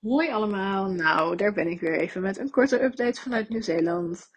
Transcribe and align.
Hoi 0.00 0.30
allemaal, 0.30 0.90
nou 0.90 1.36
daar 1.36 1.52
ben 1.52 1.66
ik 1.66 1.80
weer 1.80 1.98
even 1.98 2.22
met 2.22 2.38
een 2.38 2.50
korte 2.50 2.82
update 2.82 3.20
vanuit 3.20 3.48
Nieuw-Zeeland. 3.48 4.30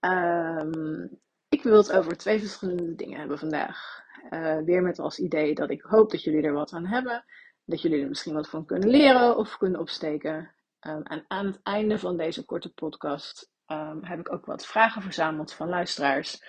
Ehm, 0.00 1.06
ik 1.48 1.62
wil 1.62 1.76
het 1.76 1.92
over 1.92 2.16
twee 2.16 2.38
verschillende 2.38 2.94
dingen 2.94 3.18
hebben 3.18 3.38
vandaag. 3.38 4.02
Eh, 4.30 4.58
weer 4.58 4.82
met 4.82 4.98
als 4.98 5.18
idee 5.18 5.54
dat 5.54 5.70
ik 5.70 5.82
hoop 5.82 6.10
dat 6.10 6.22
jullie 6.22 6.42
er 6.42 6.52
wat 6.52 6.72
aan 6.72 6.86
hebben, 6.86 7.24
dat 7.64 7.82
jullie 7.82 8.02
er 8.02 8.08
misschien 8.08 8.34
wat 8.34 8.48
van 8.48 8.64
kunnen 8.64 8.88
leren 8.88 9.36
of 9.36 9.56
kunnen 9.56 9.80
opsteken. 9.80 10.54
Ehm, 10.80 11.02
en 11.02 11.24
aan 11.28 11.46
het 11.46 11.60
einde 11.62 11.98
van 11.98 12.16
deze 12.16 12.44
korte 12.44 12.72
podcast 12.74 13.50
ehm, 13.66 14.04
heb 14.04 14.18
ik 14.18 14.32
ook 14.32 14.46
wat 14.46 14.66
vragen 14.66 15.02
verzameld 15.02 15.52
van 15.52 15.68
luisteraars 15.68 16.42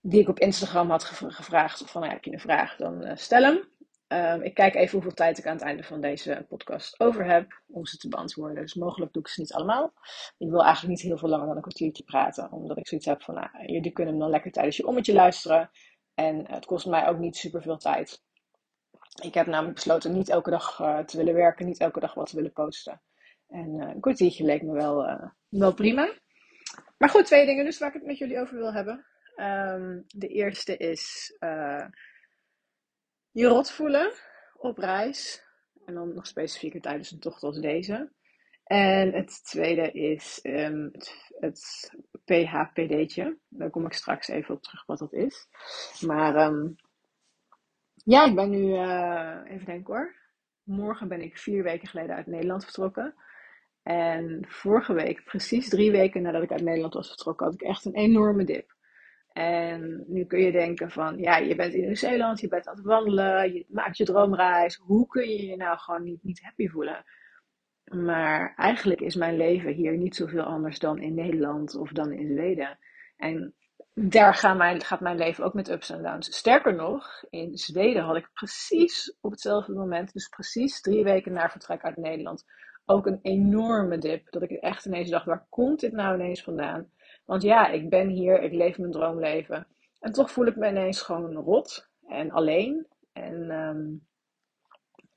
die 0.00 0.20
ik 0.20 0.28
op 0.28 0.38
Instagram 0.38 0.90
had 0.90 1.04
gevraagd. 1.04 1.90
Van, 1.90 2.04
heb 2.04 2.24
je 2.24 2.32
een 2.32 2.40
vraag, 2.40 2.76
dan 2.76 3.02
uh, 3.02 3.16
stel 3.16 3.42
hem. 3.42 3.71
Um, 4.12 4.42
ik 4.42 4.54
kijk 4.54 4.74
even 4.74 4.92
hoeveel 4.92 5.14
tijd 5.14 5.38
ik 5.38 5.46
aan 5.46 5.54
het 5.54 5.62
einde 5.62 5.82
van 5.82 6.00
deze 6.00 6.46
podcast 6.48 7.00
over 7.00 7.24
heb 7.24 7.62
om 7.68 7.86
ze 7.86 7.96
te 7.96 8.08
beantwoorden. 8.08 8.62
Dus 8.62 8.74
mogelijk 8.74 9.12
doe 9.12 9.22
ik 9.22 9.28
ze 9.28 9.40
niet 9.40 9.52
allemaal. 9.52 9.92
Ik 10.38 10.50
wil 10.50 10.64
eigenlijk 10.64 10.94
niet 10.94 11.06
heel 11.06 11.18
veel 11.18 11.28
langer 11.28 11.46
dan 11.46 11.56
een 11.56 11.62
kwartiertje 11.62 12.04
praten, 12.04 12.52
omdat 12.52 12.78
ik 12.78 12.88
zoiets 12.88 13.06
heb 13.06 13.22
van, 13.22 13.34
nou, 13.34 13.48
jullie 13.66 13.92
kunnen 13.92 14.18
dan 14.18 14.30
lekker 14.30 14.52
tijdens 14.52 14.76
je 14.76 14.86
ommetje 14.86 15.12
luisteren. 15.12 15.70
En 16.14 16.50
het 16.50 16.64
kost 16.64 16.86
mij 16.86 17.08
ook 17.08 17.18
niet 17.18 17.36
super 17.36 17.62
veel 17.62 17.76
tijd. 17.76 18.22
Ik 19.22 19.34
heb 19.34 19.46
namelijk 19.46 19.74
besloten 19.74 20.12
niet 20.12 20.28
elke 20.28 20.50
dag 20.50 20.80
uh, 20.80 20.98
te 20.98 21.16
willen 21.16 21.34
werken, 21.34 21.66
niet 21.66 21.80
elke 21.80 22.00
dag 22.00 22.14
wat 22.14 22.28
te 22.28 22.36
willen 22.36 22.52
posten. 22.52 23.02
En 23.48 23.74
uh, 23.74 23.88
een 23.88 24.00
kwartiertje 24.00 24.44
leek 24.44 24.62
me 24.62 24.72
wel, 24.72 25.08
uh, 25.08 25.24
wel 25.48 25.74
prima. 25.74 26.12
Maar 26.98 27.08
goed, 27.08 27.24
twee 27.24 27.46
dingen 27.46 27.64
dus 27.64 27.78
waar 27.78 27.88
ik 27.88 27.94
het 27.94 28.06
met 28.06 28.18
jullie 28.18 28.40
over 28.40 28.56
wil 28.56 28.72
hebben. 28.72 29.06
Um, 29.36 30.04
de 30.06 30.28
eerste 30.28 30.76
is 30.76 31.36
je 33.32 33.46
rot 33.46 33.70
voelen 33.70 34.12
op 34.56 34.78
reis. 34.78 35.42
En 35.84 35.94
dan 35.94 36.14
nog 36.14 36.26
specifieker 36.26 36.80
tijdens 36.80 37.10
een 37.10 37.20
tocht 37.20 37.42
als 37.42 37.60
deze. 37.60 38.12
En 38.64 39.12
het 39.12 39.44
tweede 39.44 39.90
is 39.92 40.40
um, 40.42 40.88
het, 40.92 41.30
het 41.38 41.90
PHPD'tje. 42.24 43.38
Daar 43.48 43.70
kom 43.70 43.86
ik 43.86 43.92
straks 43.92 44.28
even 44.28 44.54
op 44.54 44.62
terug 44.62 44.86
wat 44.86 44.98
dat 44.98 45.12
is. 45.12 45.48
Maar 46.06 46.46
um, 46.46 46.76
ja, 47.94 48.24
ik 48.26 48.34
ben 48.34 48.50
nu, 48.50 48.62
uh, 48.62 49.38
even 49.44 49.66
denken 49.66 49.94
hoor. 49.94 50.14
Morgen 50.62 51.08
ben 51.08 51.20
ik 51.20 51.38
vier 51.38 51.62
weken 51.62 51.88
geleden 51.88 52.16
uit 52.16 52.26
Nederland 52.26 52.64
vertrokken. 52.64 53.14
En 53.82 54.44
vorige 54.48 54.92
week, 54.92 55.24
precies 55.24 55.68
drie 55.68 55.90
weken 55.90 56.22
nadat 56.22 56.42
ik 56.42 56.50
uit 56.50 56.62
Nederland 56.62 56.94
was 56.94 57.08
vertrokken, 57.08 57.46
had 57.46 57.54
ik 57.54 57.62
echt 57.62 57.84
een 57.84 57.94
enorme 57.94 58.44
dip. 58.44 58.74
En 59.32 60.04
nu 60.06 60.24
kun 60.24 60.40
je 60.40 60.52
denken 60.52 60.90
van, 60.90 61.18
ja, 61.18 61.36
je 61.36 61.54
bent 61.54 61.74
in 61.74 61.84
Nieuw-Zeeland, 61.84 62.40
je 62.40 62.48
bent 62.48 62.68
aan 62.68 62.76
het 62.76 62.84
wandelen, 62.84 63.52
je 63.52 63.66
maakt 63.68 63.96
je 63.96 64.04
droomreis. 64.04 64.76
Hoe 64.76 65.06
kun 65.06 65.28
je 65.28 65.46
je 65.46 65.56
nou 65.56 65.78
gewoon 65.78 66.02
niet, 66.02 66.22
niet 66.22 66.42
happy 66.42 66.68
voelen? 66.68 67.04
Maar 67.84 68.54
eigenlijk 68.56 69.00
is 69.00 69.14
mijn 69.14 69.36
leven 69.36 69.72
hier 69.72 69.96
niet 69.96 70.16
zoveel 70.16 70.42
anders 70.42 70.78
dan 70.78 70.98
in 70.98 71.14
Nederland 71.14 71.76
of 71.76 71.92
dan 71.92 72.12
in 72.12 72.28
Zweden. 72.28 72.78
En 73.16 73.54
daar 73.94 74.34
gaat 74.34 74.56
mijn, 74.56 74.80
gaat 74.80 75.00
mijn 75.00 75.16
leven 75.16 75.44
ook 75.44 75.54
met 75.54 75.70
ups 75.70 75.90
en 75.90 76.02
downs. 76.02 76.36
Sterker 76.36 76.74
nog, 76.74 77.24
in 77.30 77.56
Zweden 77.56 78.02
had 78.02 78.16
ik 78.16 78.30
precies 78.32 79.16
op 79.20 79.30
hetzelfde 79.30 79.72
moment, 79.72 80.12
dus 80.12 80.28
precies 80.28 80.80
drie 80.80 81.04
weken 81.04 81.32
na 81.32 81.50
vertrek 81.50 81.82
uit 81.82 81.96
Nederland, 81.96 82.44
ook 82.84 83.06
een 83.06 83.18
enorme 83.22 83.98
dip. 83.98 84.30
Dat 84.30 84.42
ik 84.42 84.50
echt 84.50 84.86
ineens 84.86 85.10
dacht, 85.10 85.26
waar 85.26 85.46
komt 85.48 85.80
dit 85.80 85.92
nou 85.92 86.14
ineens 86.14 86.42
vandaan? 86.42 86.90
Want 87.24 87.42
ja, 87.42 87.68
ik 87.68 87.90
ben 87.90 88.08
hier, 88.08 88.42
ik 88.42 88.52
leef 88.52 88.78
mijn 88.78 88.92
droomleven. 88.92 89.66
En 90.00 90.12
toch 90.12 90.30
voel 90.30 90.46
ik 90.46 90.56
me 90.56 90.68
ineens 90.68 91.02
gewoon 91.02 91.34
rot 91.34 91.88
en 92.06 92.30
alleen. 92.30 92.86
En 93.12 93.50
um, 93.50 94.06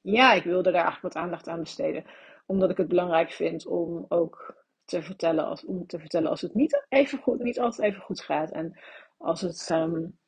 ja, 0.01 0.33
ik 0.33 0.43
wilde 0.43 0.71
daar 0.71 0.83
eigenlijk 0.83 1.13
wat 1.13 1.23
aandacht 1.23 1.47
aan 1.47 1.59
besteden. 1.59 2.05
Omdat 2.45 2.69
ik 2.69 2.77
het 2.77 2.87
belangrijk 2.87 3.31
vind 3.31 3.65
om 3.65 4.05
ook 4.07 4.63
te 4.85 5.01
vertellen 5.01 5.45
als, 5.45 5.65
om 5.65 5.87
te 5.87 5.99
vertellen 5.99 6.29
als 6.29 6.41
het 6.41 6.53
niet, 6.53 6.85
even 6.89 7.19
goed, 7.19 7.39
niet 7.39 7.59
altijd 7.59 7.91
even 7.91 8.01
goed 8.01 8.21
gaat. 8.21 8.51
En 8.51 8.79
als 9.17 9.41
het, 9.41 9.69
um, 9.71 10.19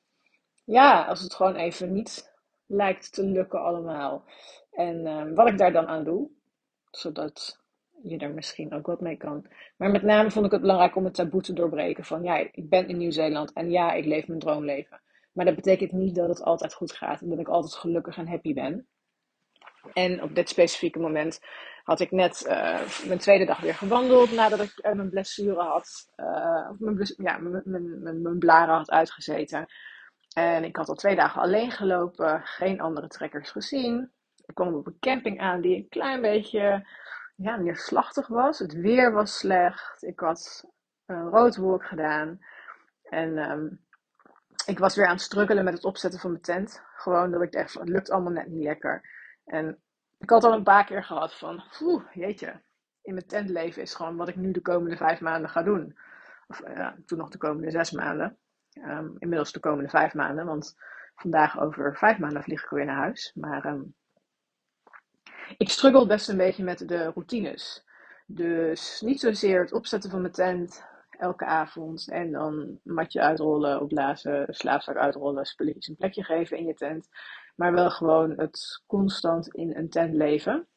ja, 0.66 1.06
als 1.06 1.22
het 1.22 1.34
gewoon 1.34 1.56
even 1.56 1.94
niet 1.94 2.36
lijkt 2.66 3.14
te 3.14 3.24
lukken 3.24 3.62
allemaal. 3.62 4.24
En 4.72 5.08
um, 5.08 5.36
wat 5.36 5.48
ik 5.48 5.58
daar 5.58 5.72
dan 5.72 5.88
aan 5.88 6.04
doe, 6.04 6.30
zodat 6.90 7.60
je 8.04 8.18
er 8.18 8.34
misschien 8.34 8.74
ook 8.74 8.86
wat 8.86 9.02
mee 9.02 9.18
kan. 9.18 9.46
Maar 9.78 9.92
met 9.92 10.04
name 10.04 10.32
vond 10.32 10.46
ik 10.46 10.52
het 10.52 10.62
belangrijk 10.62 10.96
om 10.96 11.06
het 11.06 11.14
taboe 11.14 11.42
te 11.42 11.54
doorbreken 11.54 12.04
van 12.04 12.24
ja, 12.24 12.38
ik 12.38 12.70
ben 12.70 12.88
in 12.88 12.98
Nieuw-Zeeland 12.98 13.54
en 13.54 13.72
ja, 13.72 13.94
ik 13.94 14.06
leef 14.06 14.28
mijn 14.28 14.40
droomleven. 14.40 15.02
Maar 15.32 15.46
dat 15.46 15.56
betekent 15.56 15.92
niet 15.92 16.16
dat 16.16 16.30
het 16.30 16.44
altijd 16.44 16.74
goed 16.74 16.92
gaat 16.92 17.22
en 17.22 17.30
dat 17.30 17.40
ik 17.40 17.48
altijd 17.48 17.74
gelukkig 17.74 18.18
en 18.18 18.28
happy 18.28 18.54
ben. 18.54 18.88
En 19.94 20.24
op 20.24 20.36
dit 20.36 20.50
specifieke 20.50 21.00
moment 21.00 21.40
had 21.84 22.00
ik 22.00 22.12
net 22.12 22.46
uh, 22.48 22.80
mijn 23.08 23.20
tweede 23.20 23.46
dag 23.46 23.60
weer 23.60 23.74
gewandeld 23.74 24.32
nadat 24.32 24.60
ik 24.60 24.80
uh, 24.82 24.92
mijn 24.92 25.10
blessure 25.10 25.62
had, 25.62 26.12
uh, 26.18 26.70
of 26.72 26.80
mijn, 26.80 27.14
ja, 27.18 27.38
mijn, 27.38 27.62
mijn, 27.66 28.22
mijn 28.22 28.40
blaren 28.40 28.76
had 28.76 28.92
uitgezeten. 28.92 29.66
En 30.34 30.64
ik 30.64 30.76
had 30.76 30.90
al 30.90 30.96
twee 30.96 31.16
dagen 31.16 31.42
alleen 31.42 31.72
gelopen, 31.72 32.42
geen 32.44 32.82
andere 32.82 33.08
trekkers 33.08 33.52
gezien. 33.52 34.12
Ik 34.46 34.56
kwam 34.56 34.74
op 34.74 34.88
een 34.88 35.00
camping 35.00 35.40
aan 35.40 35.62
die 35.62 35.76
een 35.76 35.90
klein 35.90 36.22
beetje 36.22 36.88
ja, 37.38 37.56
neerslachtig 37.56 38.28
was. 38.28 38.60
Het 38.60 38.74
weer 38.74 39.12
was 39.12 39.38
slecht. 39.38 40.04
Ik 40.04 40.20
had 40.20 40.66
een 41.06 41.30
roodwolk 41.30 41.86
gedaan. 41.86 42.40
En 43.04 43.38
um, 43.52 43.86
ik 44.66 44.80
was 44.80 44.96
weer 44.96 45.06
aan 45.06 45.12
het 45.12 45.22
struggelen 45.22 45.64
met 45.64 45.74
het 45.74 45.84
opzetten 45.84 46.20
van 46.20 46.32
mijn 46.32 46.44
tent. 46.44 46.84
Gewoon 46.96 47.32
dat 47.32 47.42
ik 47.42 47.52
dacht, 47.52 47.74
het 47.74 47.90
lukt 47.90 48.12
allemaal 48.12 48.32
net 48.32 48.48
niet 48.48 48.64
lekker. 48.64 49.10
En 49.46 49.82
ik 50.18 50.30
had 50.30 50.44
al 50.44 50.54
een 50.54 50.64
paar 50.64 50.86
keer 50.86 51.04
gehad 51.04 51.38
van, 51.38 51.64
oeh, 51.82 52.04
jeetje. 52.14 52.62
In 53.02 53.14
mijn 53.14 53.28
tentleven 53.28 53.82
is 53.82 53.94
gewoon 53.94 54.16
wat 54.16 54.28
ik 54.28 54.36
nu 54.36 54.52
de 54.52 54.62
komende 54.62 54.98
vijf 54.98 55.22
maanden 55.22 55.50
ga 55.50 55.64
doen. 55.64 55.98
Of 56.48 56.62
ja, 56.68 56.98
toen 57.06 57.18
nog 57.18 57.30
de 57.30 57.38
komende 57.38 57.72
zes 57.72 57.92
maanden. 57.92 58.38
Um, 58.74 59.16
inmiddels 59.18 59.52
de 59.52 59.60
komende 59.60 59.90
vijf 59.90 60.14
maanden. 60.14 60.46
Want 60.46 60.76
vandaag 61.16 61.60
over 61.60 61.98
vijf 61.98 62.20
maanden 62.20 62.44
vlieg 62.44 62.64
ik 62.64 62.70
weer 62.70 62.86
naar 62.86 62.96
huis. 62.96 63.32
Maar 63.36 63.66
um, 63.66 63.96
ik 65.58 65.70
struggle 65.70 66.08
best 66.08 66.30
een 66.30 66.38
beetje 66.38 66.64
met 66.64 66.88
de 66.88 67.04
routines. 67.04 67.86
Dus 68.26 69.02
niet 69.02 69.20
zozeer 69.20 69.62
het 69.62 69.74
opzetten 69.74 70.10
van 70.10 70.22
mijn 70.22 70.34
tent 70.34 70.86
elke 71.10 71.46
avond 71.46 72.10
en 72.10 72.32
dan 72.32 72.80
matje 72.84 73.22
uitrollen, 73.22 73.82
opblazen, 73.82 74.46
slaapzak 74.50 74.96
uitrollen, 74.96 75.46
spulletjes 75.46 75.88
een 75.88 75.96
plekje 75.96 76.24
geven 76.24 76.58
in 76.58 76.66
je 76.66 76.74
tent. 76.74 77.10
Maar 77.56 77.74
wel 77.74 77.90
gewoon 77.90 78.34
het 78.38 78.84
constant 78.88 79.48
in 79.54 79.76
een 79.76 79.90
tent 79.90 80.14
leven. 80.14 80.68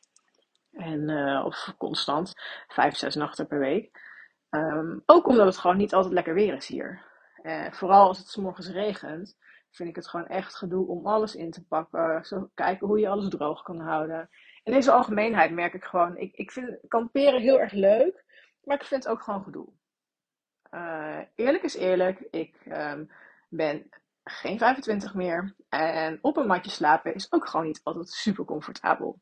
En, 0.72 1.08
uh, 1.08 1.42
of 1.44 1.74
constant, 1.78 2.32
vijf, 2.68 2.96
zes 2.96 3.14
nachten 3.14 3.46
per 3.46 3.58
week. 3.58 4.00
Um, 4.50 5.02
ook 5.06 5.26
omdat 5.26 5.46
het 5.46 5.56
gewoon 5.56 5.76
niet 5.76 5.94
altijd 5.94 6.14
lekker 6.14 6.34
weer 6.34 6.54
is 6.54 6.66
hier. 6.66 7.02
Uh, 7.42 7.72
vooral 7.72 8.06
als 8.06 8.18
het 8.18 8.28
s 8.28 8.36
morgens 8.36 8.68
regent, 8.68 9.36
vind 9.70 9.88
ik 9.88 9.96
het 9.96 10.08
gewoon 10.08 10.26
echt 10.26 10.54
gedoe 10.54 10.86
om 10.86 11.06
alles 11.06 11.34
in 11.34 11.50
te 11.50 11.66
pakken. 11.66 12.24
Zo 12.24 12.50
kijken 12.54 12.86
hoe 12.86 12.98
je 12.98 13.08
alles 13.08 13.28
droog 13.28 13.62
kan 13.62 13.80
houden 13.80 14.28
in 14.62 14.72
deze 14.72 14.92
algemeenheid 14.92 15.50
merk 15.50 15.74
ik 15.74 15.84
gewoon, 15.84 16.16
ik, 16.16 16.36
ik 16.36 16.50
vind 16.50 16.78
kamperen 16.88 17.40
heel 17.40 17.60
erg 17.60 17.72
leuk, 17.72 18.24
maar 18.64 18.76
ik 18.76 18.84
vind 18.84 19.04
het 19.04 19.12
ook 19.12 19.22
gewoon 19.22 19.42
gedoe. 19.42 19.68
Uh, 20.70 21.18
eerlijk 21.34 21.62
is 21.62 21.76
eerlijk, 21.76 22.20
ik 22.30 22.56
um, 22.66 23.10
ben 23.48 23.88
geen 24.24 24.58
25 24.58 25.14
meer 25.14 25.54
en 25.68 26.18
op 26.22 26.36
een 26.36 26.46
matje 26.46 26.70
slapen 26.70 27.14
is 27.14 27.32
ook 27.32 27.48
gewoon 27.48 27.66
niet 27.66 27.80
altijd 27.82 28.08
super 28.08 28.44
comfortabel. 28.44 29.20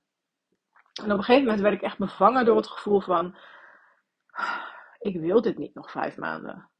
En 1.02 1.12
op 1.12 1.18
een 1.18 1.24
gegeven 1.24 1.44
moment 1.44 1.60
werd 1.60 1.74
ik 1.74 1.82
echt 1.82 1.98
bevangen 1.98 2.44
door 2.44 2.56
het 2.56 2.66
gevoel 2.66 3.00
van, 3.00 3.36
ik 4.98 5.20
wil 5.20 5.42
dit 5.42 5.58
niet 5.58 5.74
nog 5.74 5.90
vijf 5.90 6.16
maanden. 6.16 6.70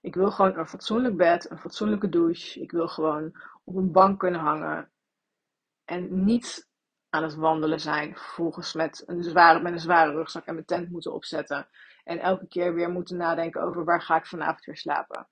Ik 0.00 0.14
wil 0.14 0.30
gewoon 0.30 0.56
een 0.58 0.68
fatsoenlijk 0.68 1.16
bed, 1.16 1.50
een 1.50 1.58
fatsoenlijke 1.58 2.08
douche. 2.08 2.60
Ik 2.60 2.70
wil 2.70 2.88
gewoon 2.88 3.36
op 3.64 3.74
een 3.76 3.92
bank 3.92 4.18
kunnen 4.18 4.40
hangen. 4.40 4.90
En 5.84 6.24
niet 6.24 6.68
aan 7.10 7.22
het 7.22 7.34
wandelen 7.34 7.80
zijn. 7.80 8.16
Vervolgens 8.16 8.74
met 8.74 9.02
een 9.06 9.22
zware, 9.22 9.60
met 9.60 9.72
een 9.72 9.80
zware 9.80 10.12
rugzak 10.12 10.44
en 10.44 10.54
mijn 10.54 10.66
tent 10.66 10.90
moeten 10.90 11.12
opzetten. 11.12 11.68
En 12.04 12.18
elke 12.18 12.46
keer 12.46 12.74
weer 12.74 12.90
moeten 12.90 13.16
nadenken 13.16 13.62
over 13.62 13.84
waar 13.84 14.02
ga 14.02 14.16
ik 14.16 14.26
vanavond 14.26 14.64
weer 14.64 14.76
slapen. 14.76 15.28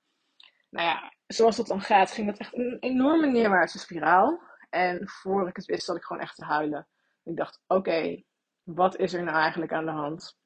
Nou 0.69 0.87
ja, 0.87 1.13
zoals 1.27 1.55
dat 1.55 1.67
dan 1.67 1.81
gaat, 1.81 2.11
ging 2.11 2.27
dat 2.27 2.37
echt 2.37 2.53
een 2.53 2.77
enorme 2.79 3.27
neerwaartse 3.27 3.79
spiraal. 3.79 4.41
En 4.69 5.09
voor 5.09 5.47
ik 5.47 5.55
het 5.55 5.65
wist, 5.65 5.83
zat 5.83 5.95
ik 5.95 6.03
gewoon 6.03 6.21
echt 6.21 6.35
te 6.35 6.45
huilen. 6.45 6.87
Ik 7.23 7.35
dacht, 7.35 7.61
oké, 7.67 8.23
wat 8.63 8.95
is 8.95 9.13
er 9.13 9.23
nou 9.23 9.37
eigenlijk 9.37 9.73
aan 9.73 9.85
de 9.85 9.91
hand? 9.91 10.37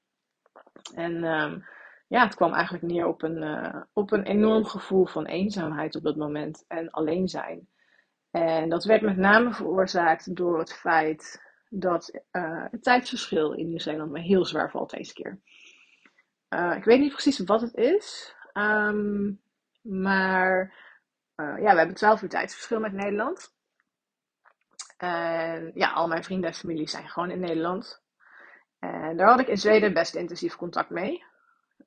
En 0.93 1.23
um, 1.23 1.65
ja, 2.11 2.23
het 2.23 2.35
kwam 2.35 2.53
eigenlijk 2.53 2.83
neer 2.83 3.07
op 3.07 3.21
een, 3.21 3.43
uh, 3.43 3.81
op 3.93 4.11
een 4.11 4.23
enorm 4.23 4.65
gevoel 4.65 5.05
van 5.05 5.25
eenzaamheid 5.25 5.95
op 5.95 6.03
dat 6.03 6.15
moment 6.15 6.65
en 6.67 6.89
alleen 6.89 7.27
zijn. 7.27 7.67
En 8.31 8.69
dat 8.69 8.83
werd 8.83 9.01
met 9.01 9.17
name 9.17 9.53
veroorzaakt 9.53 10.35
door 10.35 10.59
het 10.59 10.73
feit 10.73 11.41
dat 11.69 12.21
uh, 12.31 12.65
het 12.71 12.83
tijdsverschil 12.83 13.53
in 13.53 13.67
Nieuw-Zeeland 13.67 14.11
me 14.11 14.19
heel 14.19 14.45
zwaar 14.45 14.71
valt 14.71 14.89
deze 14.89 15.13
keer. 15.13 15.39
Uh, 16.49 16.75
ik 16.75 16.83
weet 16.83 16.99
niet 16.99 17.11
precies 17.11 17.39
wat 17.39 17.61
het 17.61 17.73
is, 17.73 18.35
um, 18.53 19.41
maar 19.81 20.73
ja, 21.35 21.71
we 21.71 21.77
hebben 21.77 21.95
12 21.95 22.21
uur 22.21 22.29
tijdsverschil 22.29 22.79
met 22.79 22.93
Nederland. 22.93 23.53
En 24.97 25.71
ja, 25.73 25.91
al 25.91 26.07
mijn 26.07 26.23
vrienden 26.23 26.49
en 26.49 26.55
familie 26.55 26.89
zijn 26.89 27.09
gewoon 27.09 27.31
in 27.31 27.39
Nederland. 27.39 28.03
En 28.79 29.17
daar 29.17 29.29
had 29.29 29.39
ik 29.39 29.47
in 29.47 29.57
Zweden 29.57 29.93
best 29.93 30.15
intensief 30.15 30.55
contact 30.55 30.89
mee. 30.89 31.29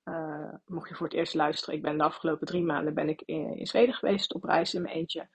Uh, 0.05 0.53
mocht 0.67 0.89
je 0.89 0.95
voor 0.95 1.07
het 1.07 1.17
eerst 1.17 1.35
luisteren, 1.35 1.75
ik 1.75 1.83
ben 1.83 1.99
de 1.99 2.05
afgelopen 2.05 2.47
drie 2.47 2.63
maanden 2.63 2.95
ben 2.95 3.09
ik 3.09 3.23
in, 3.25 3.67
Zweden 3.67 3.95
geweest 3.95 4.35
op 4.35 4.45
reis 4.45 4.75
in 4.75 4.83
mijn 4.83 4.95
eentje. 4.95 5.29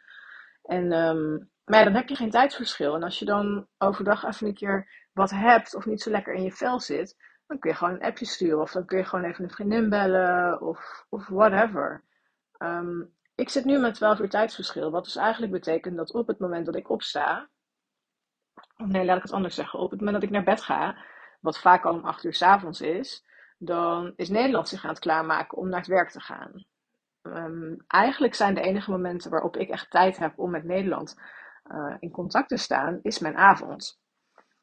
En, 0.64 0.92
um, 0.92 1.50
maar 1.66 1.84
dan 1.84 1.94
heb 1.94 2.10
je 2.10 2.16
geen 2.16 2.30
tijdsverschil. 2.30 2.96
En 2.96 3.04
als 3.04 3.20
je 3.20 3.26
dan 3.26 3.68
overdag 3.78 4.24
even 4.24 4.48
een 4.48 4.54
keer 4.54 5.08
wat 5.14 5.30
hebt 5.30 5.76
of 5.76 5.86
niet 5.86 6.02
zo 6.02 6.10
lekker 6.10 6.34
in 6.34 6.44
je 6.44 6.52
vel 6.52 6.80
zit, 6.80 7.16
dan 7.48 7.60
kun 7.60 7.70
je 7.70 7.76
gewoon 7.76 7.94
een 7.94 8.02
appje 8.04 8.26
sturen. 8.26 8.62
Of 8.62 8.72
dan 8.72 8.86
kun 8.86 8.98
je 8.98 9.04
gewoon 9.04 9.26
even 9.26 9.44
een 9.44 9.52
vriendin 9.52 9.90
bellen 9.90 10.62
of, 10.62 11.06
of 11.10 11.28
whatever. 11.28 12.04
Um, 12.58 13.14
ik 13.36 13.50
zit 13.50 13.66
nu 13.66 13.80
met 13.80 13.94
12 13.94 14.20
uur 14.20 14.30
tijdsverschil. 14.30 14.92
Wat 14.92 15.04
dus 15.04 15.16
eigenlijk 15.16 15.52
betekent 15.52 15.98
dat 15.98 16.14
op 16.14 16.28
het 16.28 16.40
moment 16.40 16.66
dat 16.66 16.76
ik 16.76 16.90
opsta. 16.90 17.50
Nee, 18.78 19.06
laat 19.06 19.18
ik 19.18 19.24
het 19.24 19.32
anders 19.32 19.56
zeggen. 19.56 19.80
Op 19.80 19.92
het 19.92 20.00
moment 20.00 20.18
dat 20.18 20.30
ik 20.30 20.36
naar 20.36 20.44
bed 20.44 20.62
ga, 20.62 20.98
wat 21.40 21.60
vaak 21.60 21.86
al 21.86 21.94
om 21.94 22.06
8 22.06 22.24
uur 22.24 22.34
s 22.34 22.42
avonds 22.42 22.82
is, 22.82 23.26
dan 23.60 24.14
is 24.16 24.30
Nederland 24.30 24.68
zich 24.68 24.84
aan 24.84 24.90
het 24.90 25.00
klaarmaken 25.00 25.58
om 25.58 25.70
naar 25.70 25.80
het 25.80 25.88
werk 25.88 26.10
te 26.10 26.22
gaan. 26.22 26.66
Um, 27.22 27.84
eigenlijk 27.88 28.34
zijn 28.36 28.54
de 28.54 28.62
enige 28.62 28.92
momenten 28.92 29.32
waarop 29.32 29.58
ik 29.58 29.70
echt 29.70 29.92
tijd 29.92 30.18
heb 30.18 30.40
om 30.40 30.52
met 30.52 30.64
Nederland 30.64 31.16
uh, 31.72 31.96
in 32.00 32.12
contact 32.12 32.50
te 32.50 32.58
staan, 32.58 33.00
is 33.02 33.20
mijn 33.20 33.38
avond. 33.38 34.00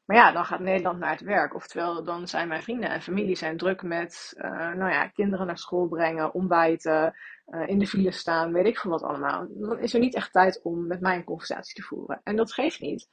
Maar 0.04 0.16
ja, 0.16 0.32
dan 0.32 0.44
gaat 0.44 0.60
Nederland 0.60 0.98
naar 0.98 1.10
het 1.10 1.20
werk. 1.20 1.54
Oftewel, 1.54 2.04
dan 2.04 2.28
zijn 2.28 2.48
mijn 2.48 2.62
vrienden 2.62 2.90
en 2.90 3.02
familie 3.02 3.36
zijn 3.36 3.56
druk 3.56 3.82
met 3.82 4.34
uh, 4.36 4.72
nou 4.72 4.90
ja, 4.90 5.08
kinderen 5.08 5.46
naar 5.46 5.58
school 5.58 5.88
brengen, 5.88 6.34
ontbijten, 6.34 7.14
uh, 7.46 7.68
in 7.68 7.78
de 7.78 7.86
file 7.86 8.10
staan, 8.10 8.52
weet 8.52 8.66
ik 8.66 8.78
veel 8.78 8.90
wat 8.90 9.02
allemaal. 9.02 9.46
Dan 9.48 9.78
is 9.78 9.94
er 9.94 10.00
niet 10.00 10.14
echt 10.14 10.32
tijd 10.32 10.60
om 10.62 10.86
met 10.86 11.00
mij 11.00 11.16
een 11.16 11.24
conversatie 11.24 11.74
te 11.74 11.82
voeren. 11.82 12.20
En 12.24 12.36
dat 12.36 12.52
geeft 12.52 12.80
niet. 12.80 13.08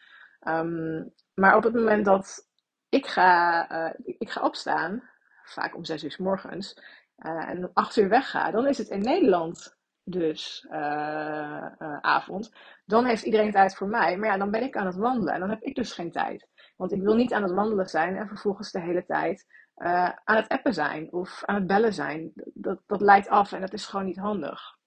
Um, 0.48 1.14
maar 1.34 1.56
op 1.56 1.64
het 1.64 1.74
moment 1.74 2.06
dat 2.06 2.48
ik 2.90 3.08
ga, 3.08 3.68
ik 4.04 4.30
ga 4.30 4.42
opstaan, 4.42 5.10
vaak 5.54 5.76
om 5.76 5.86
zes 5.86 6.04
uur 6.04 6.12
s 6.12 6.18
morgens, 6.18 6.82
en 7.18 7.58
om 7.58 7.70
acht 7.74 7.98
uur 7.98 8.10
wegga, 8.10 8.52
dan 8.52 8.68
is 8.68 8.78
het 8.78 8.88
in 8.88 9.02
Nederland 9.02 9.78
dus 10.04 10.66
avond. 12.02 12.52
Dan 12.86 13.06
heeft 13.06 13.24
iedereen 13.24 13.52
tijd 13.52 13.76
voor 13.76 13.88
mij. 13.88 14.18
Maar 14.18 14.30
ja, 14.30 14.38
dan 14.38 14.52
ben 14.52 14.64
ik 14.64 14.78
aan 14.78 14.86
het 14.86 14.96
wandelen 14.96 15.34
en 15.34 15.40
dan 15.40 15.50
heb 15.50 15.62
ik 15.62 15.76
dus 15.76 15.94
geen 15.94 16.12
tijd. 16.12 16.48
Want 16.76 16.92
ik 16.92 17.02
wil 17.02 17.16
niet 17.16 17.34
aan 17.34 17.44
het 17.44 17.52
wandelen 17.52 17.88
zijn 17.88 18.18
en 18.18 18.28
vervolgens 18.28 18.72
de 18.72 18.82
hele 18.82 19.06
tijd 19.06 19.46
aan 20.24 20.36
het 20.36 20.48
appen 20.48 20.74
zijn 20.74 21.12
of 21.12 21.44
aan 21.46 21.56
het 21.56 21.68
bellen 21.68 21.94
zijn. 21.94 22.32
Dat, 22.54 22.82
dat 22.88 23.02
leidt 23.02 23.28
af 23.28 23.52
en 23.52 23.62
dat 23.62 23.74
is 23.74 23.86
gewoon 23.86 24.06
niet 24.06 24.20
handig. 24.20 24.78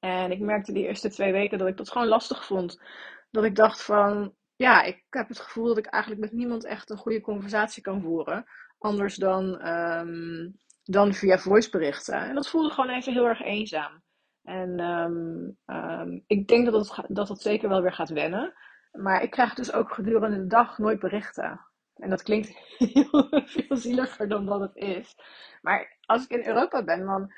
En 0.00 0.30
ik 0.30 0.40
merkte 0.40 0.72
die 0.72 0.86
eerste 0.86 1.10
twee 1.10 1.32
weken 1.32 1.58
dat 1.58 1.68
ik 1.68 1.76
dat 1.76 1.90
gewoon 1.90 2.08
lastig 2.08 2.44
vond. 2.44 2.82
Dat 3.30 3.44
ik 3.44 3.54
dacht 3.54 3.82
van, 3.82 4.34
ja, 4.56 4.82
ik 4.82 5.04
heb 5.10 5.28
het 5.28 5.40
gevoel 5.40 5.66
dat 5.66 5.78
ik 5.78 5.86
eigenlijk 5.86 6.22
met 6.22 6.32
niemand 6.32 6.64
echt 6.64 6.90
een 6.90 6.96
goede 6.96 7.20
conversatie 7.20 7.82
kan 7.82 8.02
voeren. 8.02 8.44
Anders 8.80 9.16
dan, 9.16 9.66
um, 9.68 10.56
dan 10.84 11.14
via 11.14 11.38
voiceberichten. 11.38 12.14
En 12.14 12.34
dat 12.34 12.48
voelde 12.48 12.70
gewoon 12.70 12.90
even 12.90 13.12
heel 13.12 13.26
erg 13.26 13.40
eenzaam. 13.40 14.02
En 14.42 14.80
um, 14.80 15.56
um, 15.66 16.24
ik 16.26 16.48
denk 16.48 16.70
dat 16.70 16.96
het, 16.96 17.04
dat 17.08 17.28
het 17.28 17.40
zeker 17.40 17.68
wel 17.68 17.82
weer 17.82 17.92
gaat 17.92 18.10
wennen. 18.10 18.54
Maar 18.92 19.22
ik 19.22 19.30
krijg 19.30 19.54
dus 19.54 19.72
ook 19.72 19.94
gedurende 19.94 20.36
de 20.36 20.46
dag 20.46 20.78
nooit 20.78 20.98
berichten. 20.98 21.60
En 21.94 22.10
dat 22.10 22.22
klinkt 22.22 22.48
heel 22.78 23.28
veel 23.44 23.76
zieliger 23.76 24.28
dan 24.28 24.46
wat 24.46 24.60
het 24.60 24.76
is. 24.76 25.16
Maar 25.60 25.96
als 26.00 26.24
ik 26.24 26.30
in 26.30 26.46
Europa 26.46 26.84
ben, 26.84 27.06
dan, 27.06 27.32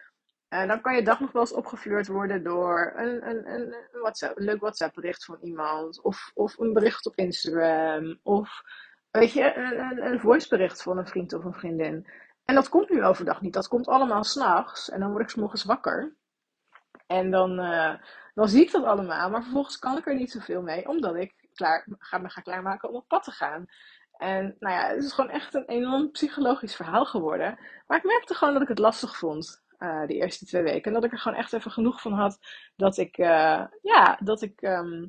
uh, 0.48 0.66
dan 0.66 0.80
kan 0.80 0.94
je 0.94 1.02
dag 1.02 1.20
nog 1.20 1.32
wel 1.32 1.42
eens 1.42 1.52
opgefleurd 1.52 2.06
worden 2.06 2.42
door 2.42 2.92
een, 2.96 3.28
een, 3.28 3.50
een, 3.50 3.74
WhatsApp, 3.92 4.38
een 4.38 4.44
leuk 4.44 4.60
WhatsApp 4.60 4.94
bericht 4.94 5.24
van 5.24 5.38
iemand. 5.40 6.02
Of, 6.02 6.30
of 6.34 6.58
een 6.58 6.72
bericht 6.72 7.06
op 7.06 7.16
Instagram. 7.16 8.18
Of 8.22 8.62
weet 9.12 9.32
je, 9.32 9.56
een, 9.56 10.06
een, 10.06 10.20
voicebericht 10.20 10.82
van 10.82 10.99
een 10.99 11.06
vriend 11.06 11.32
of 11.32 11.44
een 11.44 11.55
vriendin. 11.55 12.06
En 12.44 12.55
dat 12.55 12.69
komt 12.69 12.91
nu 12.91 13.05
overdag 13.05 13.41
niet. 13.41 13.53
Dat 13.53 13.69
komt 13.69 13.88
allemaal 13.88 14.25
s'nachts. 14.25 14.91
En 14.91 15.00
dan 15.00 15.11
word 15.11 15.23
ik 15.23 15.29
s'morgens 15.29 15.64
wakker. 15.64 16.17
En 17.06 17.31
dan, 17.31 17.61
uh, 17.61 17.94
dan 18.35 18.49
zie 18.49 18.62
ik 18.62 18.73
dat 18.73 18.85
allemaal. 18.85 19.31
Maar 19.31 19.43
vervolgens 19.43 19.79
kan 19.79 19.97
ik 19.97 20.06
er 20.06 20.14
niet 20.14 20.31
zoveel 20.31 20.62
mee. 20.62 20.88
Omdat 20.88 21.17
ik 21.17 21.35
klaar, 21.55 21.87
ga 21.99 22.19
me 22.19 22.29
gaan 22.29 22.43
klaarmaken 22.43 22.88
om 22.88 22.94
op 22.94 23.09
pad 23.09 23.23
te 23.23 23.31
gaan. 23.31 23.67
En 24.17 24.56
nou 24.59 24.75
ja, 24.75 24.88
het 24.88 25.05
is 25.05 25.12
gewoon 25.12 25.31
echt 25.31 25.55
een 25.55 25.67
enorm 25.67 26.11
psychologisch 26.11 26.76
verhaal 26.76 27.05
geworden. 27.05 27.59
Maar 27.87 27.99
ik 27.99 28.05
merkte 28.05 28.35
gewoon 28.35 28.53
dat 28.53 28.62
ik 28.62 28.69
het 28.69 28.79
lastig 28.79 29.17
vond. 29.17 29.62
Uh, 29.79 30.06
die 30.06 30.17
eerste 30.17 30.47
twee 30.47 30.62
weken. 30.62 30.82
En 30.82 30.93
dat 30.93 31.05
ik 31.05 31.12
er 31.12 31.19
gewoon 31.19 31.38
echt 31.38 31.53
even 31.53 31.70
genoeg 31.70 32.00
van 32.00 32.12
had. 32.12 32.38
Dat 32.76 32.97
ik, 32.97 33.19
uh, 33.19 33.64
ja, 33.82 34.19
dat 34.23 34.43
ik 34.43 34.62
uh, 34.62 35.03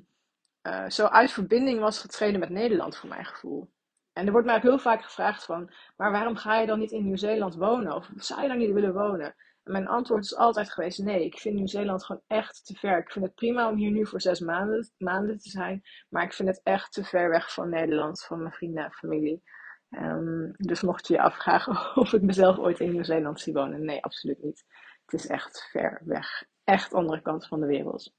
zo 0.87 1.05
uit 1.05 1.31
verbinding 1.31 1.79
was 1.79 1.99
getreden 1.99 2.39
met 2.39 2.49
Nederland, 2.49 2.97
voor 2.97 3.09
mijn 3.09 3.25
gevoel. 3.25 3.72
En 4.13 4.25
er 4.25 4.31
wordt 4.31 4.47
mij 4.47 4.55
ook 4.55 4.61
heel 4.61 4.79
vaak 4.79 5.03
gevraagd 5.03 5.45
van, 5.45 5.73
maar 5.97 6.11
waarom 6.11 6.35
ga 6.35 6.59
je 6.59 6.67
dan 6.67 6.79
niet 6.79 6.91
in 6.91 7.03
Nieuw-Zeeland 7.03 7.55
wonen? 7.55 7.95
Of 7.95 8.09
zou 8.15 8.41
je 8.41 8.47
dan 8.47 8.57
niet 8.57 8.71
willen 8.73 8.93
wonen? 8.93 9.35
En 9.63 9.71
mijn 9.71 9.87
antwoord 9.87 10.23
is 10.23 10.35
altijd 10.35 10.71
geweest: 10.71 10.99
nee, 10.99 11.25
ik 11.25 11.39
vind 11.39 11.55
Nieuw-Zeeland 11.55 12.05
gewoon 12.05 12.21
echt 12.27 12.65
te 12.65 12.75
ver. 12.75 12.97
Ik 12.97 13.11
vind 13.11 13.25
het 13.25 13.35
prima 13.35 13.69
om 13.69 13.75
hier 13.75 13.91
nu 13.91 14.05
voor 14.05 14.21
zes 14.21 14.39
maanden, 14.39 14.91
maanden 14.97 15.37
te 15.37 15.49
zijn, 15.49 15.81
maar 16.09 16.23
ik 16.23 16.33
vind 16.33 16.49
het 16.49 16.61
echt 16.63 16.93
te 16.93 17.03
ver 17.03 17.29
weg 17.29 17.53
van 17.53 17.69
Nederland, 17.69 18.23
van 18.23 18.39
mijn 18.39 18.53
vrienden 18.53 18.83
en 18.83 18.91
familie. 18.91 19.43
Um, 19.89 20.53
dus 20.57 20.81
mocht 20.81 21.07
je 21.07 21.13
je 21.13 21.21
afvragen 21.21 21.95
of 22.01 22.13
ik 22.13 22.21
mezelf 22.21 22.57
ooit 22.57 22.79
in 22.79 22.91
Nieuw-Zeeland 22.91 23.39
zie 23.39 23.53
wonen, 23.53 23.85
nee, 23.85 24.03
absoluut 24.03 24.43
niet. 24.43 24.65
Het 25.05 25.13
is 25.13 25.27
echt 25.27 25.67
ver 25.71 26.01
weg. 26.05 26.43
Echt 26.63 26.93
andere 26.93 27.21
kant 27.21 27.47
van 27.47 27.59
de 27.59 27.65
wereld. 27.65 28.13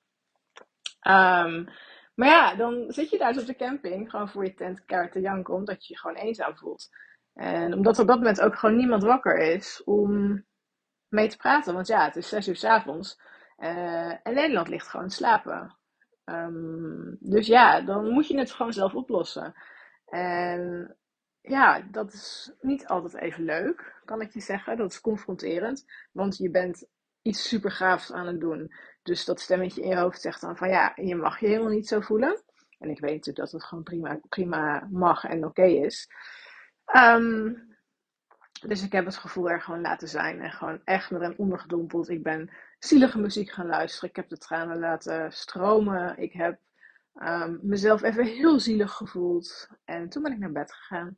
Um, 1.08 1.68
maar 2.14 2.28
ja, 2.28 2.54
dan 2.54 2.84
zit 2.88 3.10
je 3.10 3.18
thuis 3.18 3.38
op 3.38 3.46
de 3.46 3.56
camping, 3.56 4.10
gewoon 4.10 4.28
voor 4.28 4.44
je 4.44 4.54
tent 4.54 4.84
kaart 4.84 5.12
te 5.12 5.20
janken, 5.20 5.54
omdat 5.54 5.86
je 5.86 5.92
je 5.92 5.98
gewoon 5.98 6.16
eenzaam 6.16 6.56
voelt. 6.56 6.88
En 7.34 7.74
omdat 7.74 7.98
op 7.98 8.06
dat 8.06 8.16
moment 8.16 8.40
ook 8.40 8.56
gewoon 8.56 8.76
niemand 8.76 9.02
wakker 9.02 9.38
is 9.38 9.82
om 9.84 10.44
mee 11.08 11.28
te 11.28 11.36
praten. 11.36 11.74
Want 11.74 11.86
ja, 11.86 12.04
het 12.04 12.16
is 12.16 12.28
zes 12.28 12.48
uur 12.48 12.56
s 12.56 12.64
avonds. 12.64 13.20
Uh, 13.58 14.26
en 14.26 14.34
Nederland 14.34 14.68
ligt 14.68 14.88
gewoon 14.88 15.08
te 15.08 15.14
slapen. 15.14 15.76
Um, 16.24 17.16
dus 17.20 17.46
ja, 17.46 17.80
dan 17.80 18.08
moet 18.08 18.28
je 18.28 18.38
het 18.38 18.50
gewoon 18.50 18.72
zelf 18.72 18.94
oplossen. 18.94 19.54
En 20.06 20.96
ja, 21.40 21.80
dat 21.90 22.12
is 22.12 22.52
niet 22.60 22.86
altijd 22.86 23.14
even 23.14 23.44
leuk, 23.44 24.00
kan 24.04 24.20
ik 24.20 24.32
je 24.32 24.40
zeggen. 24.40 24.76
Dat 24.76 24.90
is 24.90 25.00
confronterend. 25.00 25.84
Want 26.12 26.36
je 26.36 26.50
bent 26.50 26.86
iets 27.22 27.48
super 27.48 27.70
gaafs 27.70 28.12
aan 28.12 28.26
het 28.26 28.40
doen. 28.40 28.72
Dus 29.04 29.24
dat 29.24 29.40
stemmetje 29.40 29.82
in 29.82 29.88
je 29.88 29.96
hoofd 29.96 30.20
zegt 30.20 30.40
dan 30.40 30.56
van 30.56 30.68
ja, 30.68 30.92
je 30.94 31.16
mag 31.16 31.40
je 31.40 31.46
helemaal 31.46 31.72
niet 31.72 31.88
zo 31.88 32.00
voelen. 32.00 32.42
En 32.78 32.90
ik 32.90 33.00
weet 33.00 33.14
natuurlijk 33.14 33.36
dat 33.36 33.52
het 33.52 33.64
gewoon 33.64 33.84
prima, 33.84 34.20
prima 34.28 34.88
mag 34.90 35.24
en 35.24 35.44
oké 35.44 35.64
is. 35.64 36.08
Um, 36.96 37.72
dus 38.66 38.82
ik 38.82 38.92
heb 38.92 39.04
het 39.04 39.16
gevoel 39.16 39.50
er 39.50 39.62
gewoon 39.62 39.80
laten 39.80 40.08
zijn 40.08 40.40
en 40.40 40.50
gewoon 40.50 40.80
echt 40.84 41.10
erin 41.10 41.38
ondergedompeld. 41.38 42.08
Ik 42.08 42.22
ben 42.22 42.50
zielige 42.78 43.18
muziek 43.18 43.50
gaan 43.50 43.66
luisteren. 43.66 44.08
Ik 44.08 44.16
heb 44.16 44.28
de 44.28 44.38
tranen 44.38 44.78
laten 44.78 45.32
stromen. 45.32 46.18
Ik 46.18 46.32
heb 46.32 46.58
um, 47.14 47.58
mezelf 47.62 48.02
even 48.02 48.24
heel 48.24 48.60
zielig 48.60 48.92
gevoeld. 48.92 49.68
En 49.84 50.08
toen 50.08 50.22
ben 50.22 50.32
ik 50.32 50.38
naar 50.38 50.52
bed 50.52 50.72
gegaan. 50.72 51.16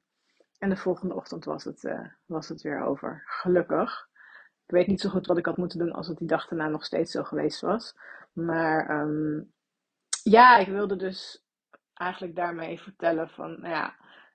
En 0.59 0.69
de 0.69 0.77
volgende 0.77 1.15
ochtend 1.15 1.45
was 1.45 1.65
het, 1.65 1.85
uh, 1.85 2.07
was 2.27 2.49
het 2.49 2.63
weer 2.63 2.81
over. 2.81 3.23
Gelukkig. 3.27 4.09
Ik 4.67 4.73
weet 4.73 4.87
niet 4.87 5.01
zo 5.01 5.09
goed 5.09 5.27
wat 5.27 5.39
ik 5.39 5.47
had 5.47 5.57
moeten 5.57 5.79
doen 5.79 5.93
als 5.93 6.09
het 6.09 6.19
die 6.19 6.29
dag 6.29 6.49
daarna 6.49 6.69
nog 6.69 6.85
steeds 6.85 7.11
zo 7.13 7.23
geweest 7.23 7.61
was. 7.61 7.95
Maar 8.33 9.01
um, 9.01 9.53
ja, 10.23 10.57
ik 10.57 10.69
wilde 10.69 10.97
dus 10.97 11.45
eigenlijk 11.95 12.37
daarmee 12.37 12.81
vertellen 12.81 13.29
van, 13.29 13.61
nou 13.61 13.75
ja, 13.75 13.95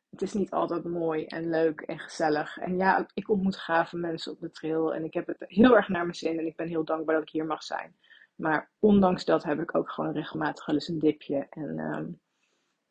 het 0.10 0.22
is 0.22 0.34
niet 0.34 0.52
altijd 0.52 0.84
mooi 0.84 1.26
en 1.26 1.50
leuk 1.50 1.82
en 1.82 2.00
gezellig. 2.00 2.58
En 2.58 2.78
ja, 2.78 3.08
ik 3.14 3.30
ontmoet 3.30 3.58
gave 3.58 3.98
mensen 3.98 4.32
op 4.32 4.40
de 4.40 4.52
trail 4.52 4.94
en 4.94 5.04
ik 5.04 5.14
heb 5.14 5.28
het 5.28 5.44
heel 5.48 5.76
erg 5.76 5.88
naar 5.88 6.04
mijn 6.04 6.16
zin 6.16 6.40
en 6.40 6.46
ik 6.46 6.56
ben 6.56 6.68
heel 6.68 6.86
dankbaar 6.86 7.16
dat 7.16 7.24
ik 7.24 7.32
hier 7.32 7.46
mag 7.46 7.64
zijn. 7.64 7.96
Maar 8.36 8.72
ondanks 8.80 9.26
dat 9.26 9.44
heb 9.44 9.60
ik 9.60 9.76
ook 9.76 9.92
gewoon 9.92 10.14
regelmatig 10.14 10.66
wel 10.66 10.76
eens 10.76 10.88
een 10.88 11.00
dipje. 11.00 11.48
En 11.50 11.80
um, 11.80 12.20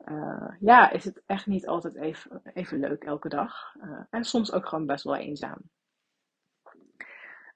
uh, 0.09 0.53
ja, 0.61 0.91
is 0.91 1.05
het 1.05 1.23
echt 1.27 1.47
niet 1.47 1.67
altijd 1.67 1.95
even, 1.95 2.41
even 2.55 2.79
leuk 2.79 3.05
elke 3.05 3.29
dag. 3.29 3.75
Uh, 3.83 4.01
en 4.11 4.25
soms 4.25 4.53
ook 4.53 4.67
gewoon 4.67 4.87
best 4.87 5.05
wel 5.05 5.17
eenzaam. 5.17 5.59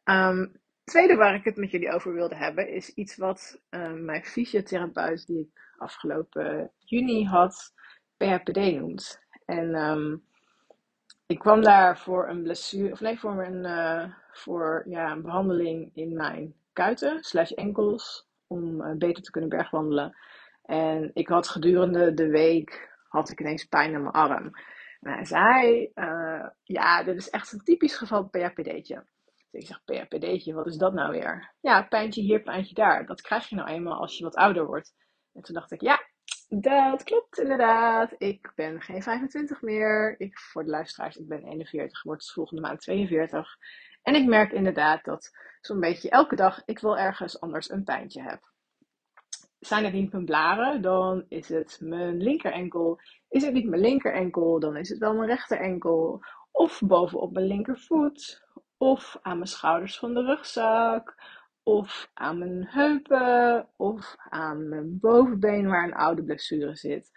Um, 0.05 0.61
tweede 0.85 1.15
waar 1.15 1.35
ik 1.35 1.45
het 1.45 1.57
met 1.57 1.71
jullie 1.71 1.93
over 1.93 2.13
wilde 2.13 2.35
hebben 2.35 2.69
is 2.69 2.95
iets 2.95 3.17
wat 3.17 3.61
uh, 3.71 3.93
mijn 3.93 4.25
fysiotherapeut 4.25 5.27
die 5.27 5.41
ik 5.41 5.73
afgelopen 5.77 6.73
juni 6.79 7.27
had, 7.27 7.73
PHPD 8.17 8.57
noemt. 8.57 9.21
En 9.45 9.75
um, 9.75 10.25
ik 11.27 11.39
kwam 11.39 11.63
daar 11.63 11.99
voor 11.99 12.29
een 12.29 12.43
blessure, 12.43 12.93
of 12.93 13.01
nee, 13.01 13.19
voor 13.19 13.45
een, 13.45 13.65
uh, 13.65 14.15
voor, 14.33 14.85
ja, 14.89 15.11
een 15.11 15.23
behandeling 15.23 15.91
in 15.95 16.17
mijn 16.17 16.55
kuiten, 16.73 17.23
slash 17.23 17.51
enkels, 17.51 18.29
om 18.47 18.81
uh, 18.81 18.97
beter 18.97 19.23
te 19.23 19.31
kunnen 19.31 19.51
bergwandelen. 19.51 20.17
En 20.63 21.11
ik 21.15 21.29
had 21.29 21.49
gedurende 21.49 22.15
de 22.15 22.29
week, 22.29 22.99
had 23.09 23.31
ik 23.31 23.41
ineens 23.41 23.65
pijn 23.65 23.95
aan 23.95 24.03
mijn 24.03 24.15
arm. 24.15 24.51
En 25.01 25.13
hij 25.13 25.25
zei, 25.25 25.91
uh, 25.95 26.47
ja, 26.63 27.03
dit 27.03 27.17
is 27.17 27.31
echt 27.31 27.53
een 27.53 27.65
typisch 27.65 27.97
geval 27.97 28.29
PHPD'tje. 28.29 29.05
Dus 29.55 29.63
ik 29.63 29.69
zeg, 29.69 30.07
PHPD'tje, 30.07 30.55
wat 30.55 30.67
is 30.67 30.77
dat 30.77 30.95
nou 30.95 31.11
weer? 31.11 31.55
Ja, 31.61 31.83
pijntje 31.83 32.21
hier, 32.21 32.43
pijntje 32.43 32.75
daar. 32.75 33.07
Dat 33.07 33.21
krijg 33.21 33.49
je 33.49 33.57
nou 33.57 33.69
eenmaal 33.69 34.01
als 34.01 34.19
je 34.19 34.25
wat 34.25 34.35
ouder 34.35 34.67
wordt. 34.67 34.95
En 35.33 35.43
toen 35.43 35.55
dacht 35.55 35.73
ik, 35.73 35.81
ja, 35.81 36.01
Dat 36.49 37.03
klopt 37.03 37.39
inderdaad. 37.39 38.15
Ik 38.19 38.53
ben 38.55 38.81
geen 38.81 39.03
25 39.03 39.63
meer. 39.63 40.15
Ik, 40.21 40.39
voor 40.39 40.65
de 40.65 40.71
luisteraars, 40.71 41.17
ik 41.17 41.29
ben 41.29 41.45
41, 41.45 42.03
word 42.03 42.31
volgende 42.33 42.63
maand 42.63 42.81
42. 42.81 43.57
En 44.03 44.15
ik 44.15 44.27
merk 44.27 44.53
inderdaad 44.53 45.05
dat 45.05 45.31
zo'n 45.61 45.81
beetje 45.81 46.11
elke 46.11 46.37
dag 46.37 46.63
ik 46.65 46.79
wel 46.79 46.99
ergens 46.99 47.41
anders 47.41 47.71
een 47.71 47.85
pijntje 47.85 48.23
heb. 48.23 48.53
Zijn 49.59 49.85
het 49.85 49.93
niet 49.93 50.13
mijn 50.13 50.25
blaren, 50.25 50.83
dan 50.83 51.25
is 51.29 51.49
het 51.49 51.79
mijn 51.81 52.17
linkerenkel. 52.17 53.01
Is 53.29 53.45
het 53.45 53.53
niet 53.55 53.69
mijn 53.69 53.83
linkerenkel, 53.83 54.61
dan 54.61 54.77
is 54.77 54.89
het 54.89 54.99
wel 54.99 55.15
mijn 55.15 55.29
rechterenkel. 55.29 56.25
Of 56.51 56.81
bovenop 56.87 57.33
mijn 57.33 57.47
linkervoet. 57.47 58.43
Of 58.85 59.19
aan 59.23 59.37
mijn 59.37 59.49
schouders 59.49 59.99
van 59.99 60.15
de 60.15 60.25
rugzak 60.25 61.15
of 61.63 62.11
aan 62.15 62.39
mijn 62.39 62.67
heupen, 62.67 63.69
of 63.77 64.15
aan 64.29 64.69
mijn 64.69 64.99
bovenbeen 65.01 65.69
waar 65.69 65.85
een 65.85 65.95
oude 65.95 66.25
blessure 66.25 66.77
zit, 66.77 67.11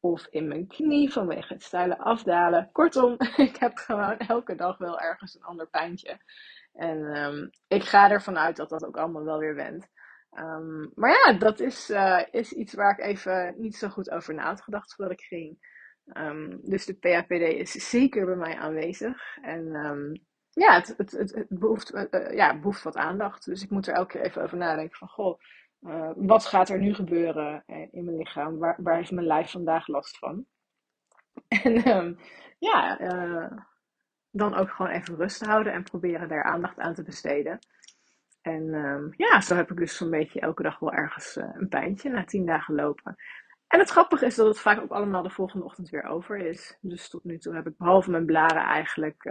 of 0.00 0.26
in 0.30 0.48
mijn 0.48 0.66
knie 0.66 1.12
vanwege 1.12 1.52
het 1.52 1.62
steile 1.62 1.98
afdalen. 1.98 2.68
Kortom, 2.72 3.16
ik 3.48 3.56
heb 3.56 3.76
gewoon 3.76 4.18
elke 4.18 4.54
dag 4.54 4.78
wel 4.78 5.00
ergens 5.00 5.34
een 5.34 5.42
ander 5.42 5.68
pijntje. 5.68 6.20
En 6.72 6.98
um, 6.98 7.50
ik 7.68 7.82
ga 7.82 8.10
ervan 8.10 8.38
uit 8.38 8.56
dat 8.56 8.68
dat 8.68 8.84
ook 8.84 8.96
allemaal 8.96 9.24
wel 9.24 9.38
weer 9.38 9.54
went. 9.54 9.88
Um, 10.38 10.92
maar 10.94 11.10
ja, 11.10 11.32
dat 11.32 11.60
is, 11.60 11.90
uh, 11.90 12.22
is 12.30 12.52
iets 12.52 12.74
waar 12.74 12.98
ik 12.98 13.04
even 13.04 13.54
niet 13.56 13.76
zo 13.76 13.88
goed 13.88 14.10
over 14.10 14.34
na 14.34 14.44
had 14.44 14.62
gedacht 14.62 14.94
voordat 14.94 15.20
ik 15.20 15.26
ging. 15.26 15.58
Um, 16.16 16.58
dus 16.62 16.86
de 16.86 16.94
PAPD 16.94 17.30
is 17.30 17.90
zeker 17.90 18.26
bij 18.26 18.36
mij 18.36 18.56
aanwezig. 18.56 19.36
En 19.42 19.76
ja, 20.54 20.74
het, 20.74 20.94
het, 20.96 21.10
het, 21.12 21.46
behoeft, 21.48 21.94
uh, 21.94 22.34
ja, 22.34 22.58
behoeft 22.58 22.82
wat 22.82 22.96
aandacht. 22.96 23.44
Dus 23.44 23.62
ik 23.62 23.70
moet 23.70 23.86
er 23.86 23.94
elke 23.94 24.12
keer 24.12 24.20
even 24.20 24.42
over 24.42 24.56
nadenken 24.56 24.98
van, 24.98 25.08
goh, 25.08 25.40
uh, 25.80 26.10
wat 26.16 26.46
gaat 26.46 26.68
er 26.68 26.78
nu 26.78 26.94
gebeuren 26.94 27.64
in 27.90 28.04
mijn 28.04 28.16
lichaam? 28.16 28.58
Waar, 28.58 28.76
waar 28.82 28.96
heeft 28.96 29.10
mijn 29.10 29.26
lijf 29.26 29.50
vandaag 29.50 29.86
last 29.86 30.18
van? 30.18 30.44
En 31.48 31.88
um, 31.96 32.18
ja, 32.58 32.96
dan 34.30 34.54
ook 34.54 34.70
gewoon 34.70 34.92
even 34.92 35.16
rust 35.16 35.44
houden 35.44 35.72
en 35.72 35.82
proberen 35.82 36.28
daar 36.28 36.44
aandacht 36.44 36.78
aan 36.78 36.94
te 36.94 37.02
besteden. 37.02 37.58
En 38.42 38.74
um, 38.74 39.12
ja, 39.16 39.40
zo 39.40 39.54
heb 39.54 39.70
ik 39.70 39.76
dus 39.76 39.96
zo'n 39.96 40.10
beetje 40.10 40.40
elke 40.40 40.62
dag 40.62 40.78
wel 40.78 40.92
ergens 40.92 41.36
een 41.36 41.68
pijntje 41.68 42.10
na 42.10 42.24
tien 42.24 42.46
dagen 42.46 42.74
lopen. 42.74 43.16
En 43.66 43.78
het 43.78 43.90
grappige 43.90 44.26
is 44.26 44.34
dat 44.34 44.46
het 44.46 44.58
vaak 44.58 44.80
ook 44.80 44.90
allemaal 44.90 45.22
de 45.22 45.30
volgende 45.30 45.64
ochtend 45.64 45.90
weer 45.90 46.04
over 46.04 46.36
is. 46.36 46.78
Dus 46.80 47.08
tot 47.08 47.24
nu 47.24 47.38
toe 47.38 47.54
heb 47.54 47.66
ik 47.66 47.76
behalve 47.76 48.10
mijn 48.10 48.26
blaren 48.26 48.62
eigenlijk 48.62 49.24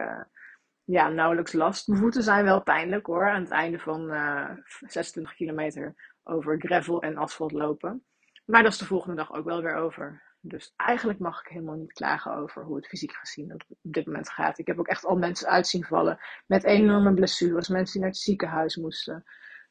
ja, 0.83 1.09
nauwelijks 1.09 1.53
last. 1.53 1.87
Mijn 1.87 1.99
voeten 1.99 2.23
zijn 2.23 2.43
wel 2.43 2.63
pijnlijk 2.63 3.05
hoor. 3.05 3.29
Aan 3.29 3.41
het 3.41 3.51
einde 3.51 3.79
van 3.79 4.11
uh, 4.11 4.49
eh, 4.49 4.57
26 4.79 5.33
kilometer 5.35 5.95
over 6.23 6.59
gravel 6.59 7.01
en 7.01 7.17
asfalt 7.17 7.51
lopen. 7.51 8.05
Maar 8.45 8.63
dat 8.63 8.71
is 8.71 8.77
de 8.77 8.85
volgende 8.85 9.15
dag 9.15 9.33
ook 9.33 9.45
wel 9.45 9.61
weer 9.61 9.75
over. 9.75 10.29
Dus 10.39 10.73
eigenlijk 10.75 11.19
mag 11.19 11.39
ik 11.39 11.47
helemaal 11.47 11.75
niet 11.75 11.93
klagen 11.93 12.35
over 12.35 12.63
hoe 12.63 12.75
het 12.75 12.87
fysiek 12.87 13.13
gezien 13.13 13.53
op 13.53 13.63
dit 13.81 14.05
moment 14.05 14.29
gaat. 14.29 14.59
Ik 14.59 14.67
heb 14.67 14.79
ook 14.79 14.87
echt 14.87 15.05
al 15.05 15.17
mensen 15.17 15.47
uitzien 15.47 15.83
vallen 15.83 16.19
met 16.47 16.63
enorme 16.63 17.13
blessures. 17.13 17.67
Mensen 17.67 17.93
die 17.93 18.01
naar 18.01 18.11
het 18.11 18.19
ziekenhuis 18.19 18.75
moesten. 18.75 19.23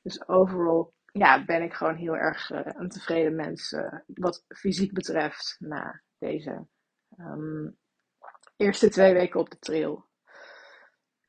Dus 0.03 0.29
overal 0.29 0.95
ja, 1.13 1.45
ben 1.45 1.63
ik 1.63 1.75
gewoon 1.75 1.97
heel 1.97 2.17
erg 2.17 2.51
uh, 2.51 2.61
een 2.65 2.89
tevreden 2.89 3.35
mens. 3.35 3.73
Uh, 3.73 3.95
wat 4.07 4.45
fysiek 4.49 4.93
betreft 4.93 5.57
na 5.59 6.03
deze 6.19 6.67
um, 7.19 7.79
eerste 8.57 8.89
twee 8.89 9.13
weken 9.13 9.41
op 9.41 9.51
de 9.51 9.59
trail. 9.59 10.09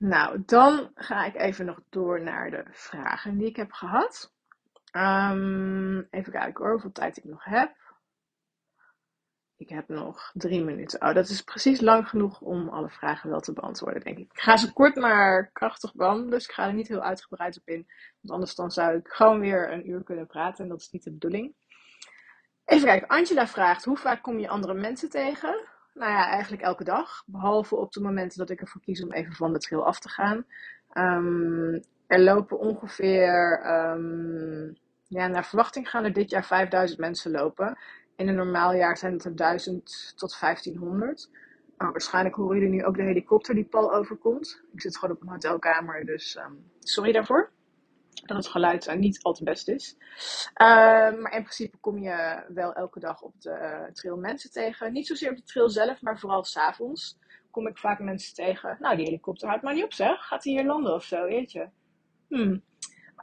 Nou, 0.01 0.43
dan 0.46 0.91
ga 0.96 1.25
ik 1.25 1.36
even 1.36 1.65
nog 1.65 1.79
door 1.89 2.22
naar 2.22 2.51
de 2.51 2.63
vragen 2.72 3.38
die 3.38 3.48
ik 3.48 3.55
heb 3.55 3.72
gehad. 3.72 4.34
Um, 4.96 6.08
even 6.10 6.31
kijken 6.31 6.63
hoor, 6.63 6.72
hoeveel 6.72 6.91
tijd 6.91 7.17
ik 7.17 7.24
nog 7.24 7.43
heb. 7.43 7.75
Ik 9.58 9.70
heb 9.70 9.88
nog 9.88 10.31
drie 10.34 10.63
minuten. 10.63 11.01
Oh, 11.01 11.13
dat 11.13 11.29
is 11.29 11.41
precies 11.41 11.81
lang 11.81 12.10
genoeg 12.10 12.41
om 12.41 12.70
alle 12.70 12.89
vragen 12.89 13.29
wel 13.29 13.39
te 13.39 13.53
beantwoorden, 13.53 14.03
denk 14.03 14.17
ik. 14.17 14.31
Ik 14.34 14.39
ga 14.39 14.58
ze 14.58 14.74
kort 14.74 14.96
maar 14.96 15.51
krachtig 15.51 15.96
behandelen, 15.96 16.29
dus 16.29 16.46
ik 16.46 16.51
ga 16.51 16.67
er 16.67 16.74
niet 16.74 16.88
heel 16.88 17.03
uitgebreid 17.03 17.58
op 17.58 17.67
in. 17.67 17.88
Want 18.22 18.34
anders 18.34 18.55
dan 18.55 18.72
zou 18.72 18.98
ik 18.98 19.08
gewoon 19.08 19.39
weer 19.39 19.72
een 19.72 19.89
uur 19.89 20.03
kunnen 20.03 20.27
praten 20.27 20.63
en 20.63 20.70
dat 20.70 20.81
is 20.81 20.91
niet 20.91 21.03
de 21.03 21.12
bedoeling. 21.12 21.55
Even 22.65 22.88
kijken, 22.88 23.08
Angela 23.08 23.48
vraagt, 23.48 23.86
hoe 23.86 23.98
vaak 23.98 24.22
kom 24.22 24.39
je 24.39 24.50
andere 24.50 24.74
mensen 24.74 25.10
tegen? 25.10 25.70
Nou 25.93 26.12
ja, 26.12 26.27
eigenlijk 26.27 26.62
elke 26.62 26.83
dag. 26.83 27.24
Behalve 27.25 27.75
op 27.75 27.91
de 27.91 28.01
momenten 28.01 28.38
dat 28.38 28.50
ik 28.50 28.62
ervoor 28.62 28.81
kies 28.81 29.03
om 29.03 29.12
even 29.12 29.33
van 29.33 29.53
de 29.53 29.60
trail 29.60 29.86
af 29.86 30.00
te 30.00 30.10
gaan. 30.10 30.45
Um, 30.93 31.81
er 32.07 32.19
lopen 32.19 32.60
ongeveer, 32.60 33.62
um, 33.65 34.75
ja, 35.07 35.27
naar 35.27 35.45
verwachting 35.45 35.89
gaan 35.89 36.03
er 36.03 36.13
dit 36.13 36.29
jaar 36.29 36.45
5000 36.45 37.00
mensen 37.00 37.31
lopen. 37.31 37.77
In 38.15 38.27
een 38.27 38.36
normaal 38.36 38.74
jaar 38.74 38.98
zijn 38.98 39.13
het 39.13 39.25
er 39.25 39.36
1000 39.36 40.13
tot 40.15 40.39
1500. 40.39 41.29
Oh, 41.77 41.91
waarschijnlijk 41.91 42.36
horen 42.36 42.60
jullie 42.60 42.74
nu 42.74 42.86
ook 42.86 42.95
de 42.95 43.03
helikopter 43.03 43.55
die 43.55 43.65
pal 43.65 43.93
overkomt. 43.93 44.63
Ik 44.74 44.81
zit 44.81 44.98
gewoon 44.98 45.15
op 45.15 45.21
een 45.21 45.29
hotelkamer, 45.29 46.05
dus 46.05 46.36
um, 46.36 46.71
sorry 46.79 47.12
daarvoor 47.12 47.51
dat 48.25 48.37
het 48.37 48.47
geluid 48.47 48.87
uh, 48.87 48.95
niet 48.95 49.23
al 49.23 49.33
te 49.33 49.43
best 49.43 49.67
is. 49.67 49.95
Uh, 49.97 50.67
maar 51.19 51.33
in 51.35 51.43
principe 51.43 51.77
kom 51.77 51.99
je 51.99 52.43
wel 52.47 52.73
elke 52.73 52.99
dag 52.99 53.21
op 53.21 53.33
de 53.41 53.49
uh, 53.49 53.91
trail 53.93 54.17
mensen 54.17 54.51
tegen. 54.51 54.93
Niet 54.93 55.07
zozeer 55.07 55.29
op 55.29 55.37
de 55.37 55.43
trail 55.43 55.69
zelf, 55.69 56.01
maar 56.01 56.19
vooral 56.19 56.43
s'avonds 56.43 57.17
kom 57.51 57.67
ik 57.67 57.77
vaak 57.77 57.99
mensen 57.99 58.33
tegen. 58.33 58.77
Nou, 58.79 58.95
die 58.95 59.05
helikopter 59.05 59.47
houdt 59.47 59.63
maar 59.63 59.73
niet 59.73 59.83
op 59.83 59.93
zeg. 59.93 60.27
Gaat 60.27 60.43
hij 60.43 60.53
hier 60.53 60.65
landen 60.65 60.93
of 60.93 61.03
zo, 61.03 61.23
weet 61.23 61.51
je? 61.51 61.67
Hmm. 62.27 62.63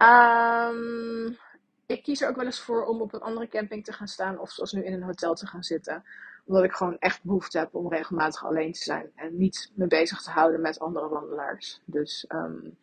Um, 0.02 1.38
ik 1.86 2.02
kies 2.02 2.20
er 2.20 2.28
ook 2.28 2.36
wel 2.36 2.44
eens 2.44 2.60
voor 2.60 2.84
om 2.86 3.00
op 3.00 3.14
een 3.14 3.20
andere 3.20 3.48
camping 3.48 3.84
te 3.84 3.92
gaan 3.92 4.08
staan 4.08 4.38
of 4.38 4.50
zoals 4.50 4.72
nu 4.72 4.84
in 4.84 4.92
een 4.92 5.02
hotel 5.02 5.34
te 5.34 5.46
gaan 5.46 5.62
zitten. 5.62 6.04
Omdat 6.44 6.64
ik 6.64 6.72
gewoon 6.72 6.98
echt 6.98 7.24
behoefte 7.24 7.58
heb 7.58 7.74
om 7.74 7.88
regelmatig 7.88 8.44
alleen 8.44 8.72
te 8.72 8.82
zijn 8.82 9.10
en 9.14 9.36
niet 9.36 9.72
me 9.74 9.86
bezig 9.86 10.22
te 10.22 10.30
houden 10.30 10.60
met 10.60 10.78
andere 10.78 11.08
wandelaars. 11.08 11.80
Dus 11.84 12.24
um, 12.28 12.76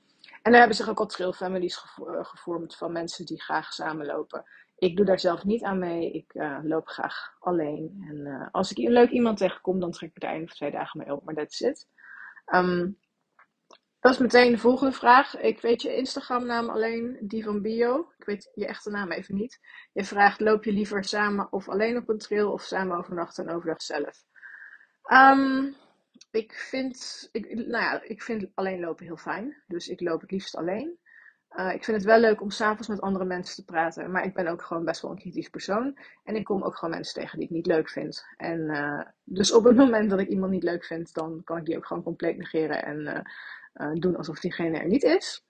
en 0.46 0.52
er 0.52 0.58
hebben 0.58 0.76
zich 0.76 0.90
ook 0.90 1.00
al 1.00 1.06
trail 1.06 1.34
families 1.34 1.78
eh, 1.78 2.26
gevormd 2.26 2.76
van 2.76 2.92
mensen 2.92 3.26
die 3.26 3.42
graag 3.42 3.74
samenlopen. 3.74 4.44
Ik 4.78 4.96
doe 4.96 5.06
daar 5.06 5.20
zelf 5.20 5.44
niet 5.44 5.64
aan 5.64 5.80
mee. 5.80 6.12
Ik 6.12 6.34
uh, 6.34 6.60
loop 6.64 6.88
graag 6.88 7.36
alleen. 7.40 8.06
En 8.10 8.16
uh, 8.16 8.48
als 8.52 8.72
ik 8.72 8.78
een 8.78 8.92
leuk 8.92 9.10
iemand 9.10 9.38
tegenkom, 9.38 9.80
dan 9.80 9.92
trek 9.92 10.12
ik 10.14 10.24
er 10.24 10.30
één 10.30 10.44
of 10.44 10.54
twee 10.54 10.72
dagen 10.72 11.00
mee 11.00 11.14
op. 11.16 11.24
Maar 11.24 11.36
that's 11.36 11.60
it. 11.60 11.88
Um, 12.54 13.00
dat 14.00 14.12
is 14.14 14.20
meteen 14.20 14.52
de 14.52 14.58
volgende 14.58 14.94
vraag. 14.94 15.38
Ik 15.38 15.62
weet 15.62 15.82
je 15.82 15.96
Instagram-naam 15.96 16.70
alleen, 16.70 17.18
die 17.22 17.44
van 17.44 17.62
bio. 17.62 18.12
Ik 18.18 18.26
weet 18.26 18.52
je 18.54 18.68
echte 18.68 18.90
naam 18.90 19.12
even 19.12 19.36
niet. 19.36 19.60
Je 19.94 20.04
vraagt: 20.04 20.40
loop 20.40 20.64
je 20.64 20.72
liever 20.72 21.04
samen 21.04 21.52
of 21.52 21.70
alleen 21.70 21.98
op 21.98 22.10
een 22.10 22.18
trail 22.18 22.52
of 22.52 22.62
samen 22.62 22.98
overnachten 22.98 23.48
en 23.48 23.56
overdag 23.56 23.82
zelf? 23.82 24.24
Um, 25.12 25.76
ik 26.36 26.54
vind, 26.54 27.30
ik, 27.32 27.56
nou 27.56 27.84
ja, 27.84 28.02
ik 28.02 28.22
vind 28.22 28.48
alleen 28.54 28.80
lopen 28.80 29.06
heel 29.06 29.18
fijn. 29.18 29.64
Dus 29.68 29.88
ik 29.88 30.02
loop 30.02 30.22
het 30.22 30.32
liefst 30.32 30.56
alleen. 30.56 31.00
Uh, 31.52 31.74
ik 31.74 31.84
vind 31.84 31.98
het 31.98 32.06
wel 32.06 32.20
leuk 32.20 32.42
om 32.42 32.50
s'avonds 32.50 32.88
met 32.88 33.02
andere 33.02 33.26
mensen 33.26 33.56
te 33.56 33.72
praten. 33.72 34.12
Maar 34.12 34.26
ik 34.26 34.34
ben 34.34 34.48
ook 34.48 34.62
gewoon 34.62 34.86
best 34.86 35.02
wel 35.02 35.12
een 35.12 35.18
kritisch 35.18 35.50
persoon. 35.50 35.98
En 36.24 36.36
ik 36.36 36.44
kom 36.44 36.64
ook 36.64 36.76
gewoon 36.78 36.94
mensen 36.94 37.22
tegen 37.22 37.38
die 37.38 37.48
ik 37.48 37.54
niet 37.54 37.66
leuk 37.66 37.90
vind. 37.90 38.26
En 38.38 38.60
uh, 38.60 39.02
dus 39.24 39.54
op 39.54 39.64
het 39.64 39.76
moment 39.84 40.10
dat 40.10 40.20
ik 40.20 40.28
iemand 40.28 40.52
niet 40.52 40.64
leuk 40.64 40.86
vind, 40.86 41.14
dan 41.14 41.42
kan 41.44 41.58
ik 41.58 41.66
die 41.66 41.78
ook 41.78 41.86
gewoon 41.86 42.04
compleet 42.04 42.38
negeren 42.38 42.84
en 42.84 43.26
uh, 43.74 43.94
doen 43.94 44.16
alsof 44.16 44.40
diegene 44.40 44.80
er 44.80 44.88
niet 44.88 45.04
is. 45.04 45.44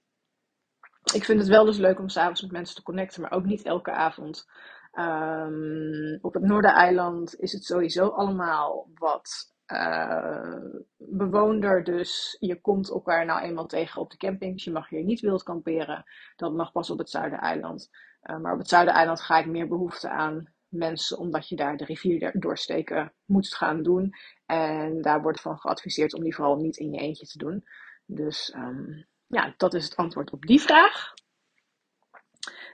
Ik 1.13 1.23
vind 1.23 1.39
het 1.39 1.49
wel 1.49 1.65
dus 1.65 1.77
leuk 1.77 1.99
om 1.99 2.09
s'avonds 2.09 2.41
met 2.41 2.51
mensen 2.51 2.75
te 2.75 2.83
connecten, 2.83 3.21
maar 3.21 3.31
ook 3.31 3.45
niet 3.45 3.63
elke 3.63 3.91
avond. 3.91 4.45
Um, 4.93 6.17
op 6.21 6.33
het 6.33 6.43
Noordereiland 6.43 7.39
is 7.39 7.51
het 7.51 7.63
sowieso 7.63 8.07
allemaal 8.07 8.89
wat 8.93 9.54
uh, 9.73 10.55
bewoonder. 10.97 11.83
Dus 11.83 12.37
je 12.39 12.61
komt 12.61 12.89
elkaar 12.89 13.25
nou 13.25 13.41
eenmaal 13.41 13.67
tegen 13.67 14.01
op 14.01 14.11
de 14.11 14.17
campings. 14.17 14.63
Je 14.63 14.71
mag 14.71 14.89
hier 14.89 15.03
niet 15.03 15.19
wild 15.19 15.43
kamperen. 15.43 16.03
Dat 16.35 16.53
mag 16.53 16.71
pas 16.71 16.89
op 16.89 16.97
het 16.97 17.09
Zuidereiland. 17.09 17.89
Uh, 18.23 18.37
maar 18.37 18.53
op 18.53 18.59
het 18.59 18.69
Zuidereiland 18.69 19.21
ga 19.21 19.37
ik 19.39 19.45
meer 19.45 19.67
behoefte 19.67 20.09
aan 20.09 20.53
mensen, 20.67 21.17
omdat 21.17 21.49
je 21.49 21.55
daar 21.55 21.77
de 21.77 21.85
rivier 21.85 22.31
doorsteken 22.39 23.13
moet 23.25 23.55
gaan 23.55 23.83
doen. 23.83 24.13
En 24.45 25.01
daar 25.01 25.21
wordt 25.21 25.41
van 25.41 25.59
geadviseerd 25.59 26.13
om 26.13 26.23
die 26.23 26.35
vooral 26.35 26.55
niet 26.55 26.77
in 26.77 26.91
je 26.91 26.99
eentje 26.99 27.25
te 27.25 27.37
doen. 27.37 27.67
Dus 28.05 28.53
um, 28.55 29.05
ja, 29.27 29.53
dat 29.57 29.73
is 29.73 29.83
het 29.83 29.95
antwoord 29.95 30.31
op 30.31 30.45
die 30.45 30.61
vraag. 30.61 31.13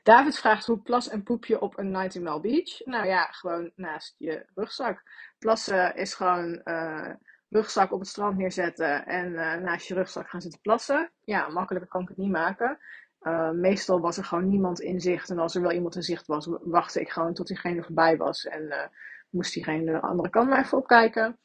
David 0.04 0.38
vraagt 0.38 0.66
hoe 0.66 0.82
plas 0.82 1.10
en 1.10 1.24
poep 1.24 1.46
je 1.46 1.62
op 1.62 1.78
een 1.78 1.92
Nightingale 1.92 2.42
Beach? 2.42 2.86
Nou 2.86 3.08
ja, 3.08 3.26
gewoon 3.26 3.72
naast 3.76 4.16
je 4.18 4.46
rugzak. 4.56 5.04
Plassen 5.42 5.96
is 5.96 6.14
gewoon 6.14 6.62
uh, 6.64 7.10
rugzak 7.50 7.92
op 7.92 8.00
het 8.00 8.08
strand 8.08 8.38
neerzetten 8.38 9.06
en 9.06 9.32
uh, 9.32 9.56
naast 9.56 9.88
je 9.88 9.94
rugzak 9.94 10.30
gaan 10.30 10.42
zitten 10.42 10.62
plassen. 10.62 11.12
Ja, 11.24 11.48
makkelijker 11.48 11.90
kan 11.92 12.02
ik 12.02 12.08
het 12.08 12.18
niet 12.18 12.32
maken. 12.32 12.78
Uh, 13.22 13.50
meestal 13.50 14.00
was 14.00 14.18
er 14.18 14.24
gewoon 14.24 14.50
niemand 14.50 14.80
in 14.82 15.00
zicht. 15.00 15.30
En 15.30 15.40
als 15.40 15.56
er 15.56 15.62
wel 15.62 15.72
iemand 15.72 15.96
in 15.96 16.04
zicht 16.04 16.28
was, 16.28 16.48
wachtte 16.62 17.02
ik 17.02 17.10
gewoon 17.10 17.34
tot 17.34 17.48
diegene 17.48 17.84
voorbij 17.84 18.18
was. 18.18 18.46
En 18.46 18.92
moest 19.30 19.54
diegene 19.54 19.92
de 19.92 20.02
andere 20.02 20.30
kant 20.30 20.50
maar 20.50 20.60
even 20.60 20.78
opkijken. 20.78 21.38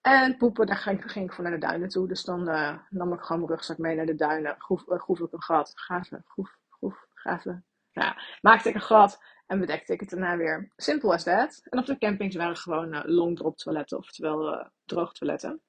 En 0.00 0.36
poepen, 0.36 0.66
daar 0.66 0.76
ging, 0.76 1.24
ik 1.24 1.32
voor 1.32 1.44
naar 1.44 1.52
de 1.52 1.66
duinen 1.66 1.88
toe. 1.88 2.08
Dus 2.08 2.24
dan 2.24 2.44
nam 2.90 3.12
ik 3.12 3.20
gewoon 3.20 3.42
mijn 3.42 3.52
rugzak 3.52 3.78
mee 3.78 3.96
naar 3.96 4.06
de 4.06 4.14
duinen. 4.14 4.54
Groef, 4.58 4.84
groef 4.86 5.20
ik 5.20 5.32
een 5.32 5.42
gat. 5.42 5.72
Gaven, 5.74 6.24
groef, 6.26 6.58
groef, 6.68 7.06
gaven, 7.14 7.64
ja, 7.90 8.16
maakte 8.40 8.68
ik 8.68 8.74
een 8.74 8.80
gat 8.80 9.20
en 9.46 9.60
bedekte 9.60 9.92
ik 9.92 10.00
het 10.00 10.10
daarna 10.10 10.36
weer. 10.36 10.72
Simple 10.76 11.12
as 11.12 11.22
that. 11.22 11.60
En 11.64 11.78
op 11.78 11.86
de 11.86 11.98
campings 11.98 12.36
waren 12.36 12.56
gewoon 12.56 12.94
uh, 12.94 13.00
long 13.04 13.36
drop 13.36 13.56
toiletten, 13.56 13.98
oftewel 13.98 14.54
uh, 14.54 14.66
droog 14.84 15.12
toiletten. 15.12 15.60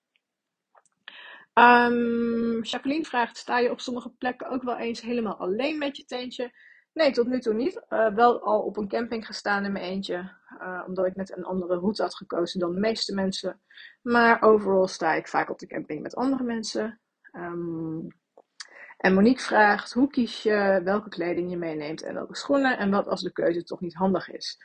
Um, 1.54 2.64
Jacqueline 2.64 3.04
vraagt: 3.06 3.38
sta 3.38 3.60
je 3.60 3.72
op 3.72 3.80
sommige 3.80 4.10
plekken 4.10 4.50
ook 4.50 4.64
wel 4.64 4.78
eens 4.78 5.02
helemaal 5.02 5.38
alleen 5.38 5.78
met 5.78 5.98
je 5.98 6.06
tentje? 6.06 6.52
Nee, 6.94 7.12
tot 7.12 7.28
nu 7.28 7.40
toe 7.40 7.54
niet. 7.54 7.86
Uh, 7.90 8.14
wel 8.14 8.44
al 8.44 8.62
op 8.62 8.78
een 8.78 8.88
camping 8.88 9.26
gestaan 9.26 9.66
in 9.66 9.72
mijn 9.72 9.86
eentje, 9.86 10.32
omdat 10.88 11.06
ik 11.06 11.16
net 11.16 11.38
een 11.38 11.44
andere 11.44 11.80
route 11.80 12.02
had 12.02 12.16
gekozen 12.16 12.60
dan 12.60 12.74
de 12.74 12.80
meeste 12.80 13.14
mensen. 13.14 13.62
Maar 14.02 14.42
overal 14.42 14.88
sta 14.88 15.14
ik 15.14 15.28
vaak 15.28 15.50
op 15.50 15.60
de 15.60 15.68
camping 15.68 16.02
met 16.02 16.16
andere 16.16 16.44
mensen. 16.44 17.00
Um, 17.32 18.08
en 19.04 19.14
Monique 19.14 19.44
vraagt: 19.44 19.94
hoe 19.94 20.10
kies 20.10 20.44
je 20.44 20.82
welke 20.84 21.10
kleding 21.10 21.50
je 21.50 21.58
meeneemt 21.58 22.04
en 22.04 22.14
welke 22.14 22.36
schoenen? 22.36 22.78
En 22.78 22.92
wat 22.92 23.08
als 23.08 23.22
de 23.22 23.32
keuze 23.32 23.64
toch 23.64 23.82
niet 23.82 23.94
handig 23.94 24.32
is? 24.32 24.58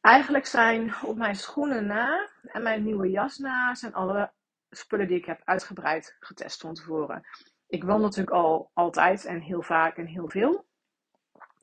Eigenlijk 0.00 0.46
zijn 0.46 0.94
op 1.04 1.16
mijn 1.16 1.34
schoenen 1.34 1.86
na 1.86 2.28
en 2.42 2.62
mijn 2.62 2.82
nieuwe 2.82 3.10
jas 3.10 3.38
na 3.38 3.74
zijn 3.74 3.94
alle 3.94 4.32
spullen 4.70 5.06
die 5.06 5.16
ik 5.16 5.24
heb 5.24 5.40
uitgebreid 5.44 6.16
getest 6.20 6.60
van 6.60 6.74
tevoren. 6.74 7.22
Ik 7.66 7.84
wandel 7.84 8.06
natuurlijk 8.06 8.36
al 8.36 8.70
altijd 8.74 9.24
en 9.24 9.40
heel 9.40 9.62
vaak 9.62 9.96
en 9.96 10.06
heel 10.06 10.28
veel. 10.28 10.66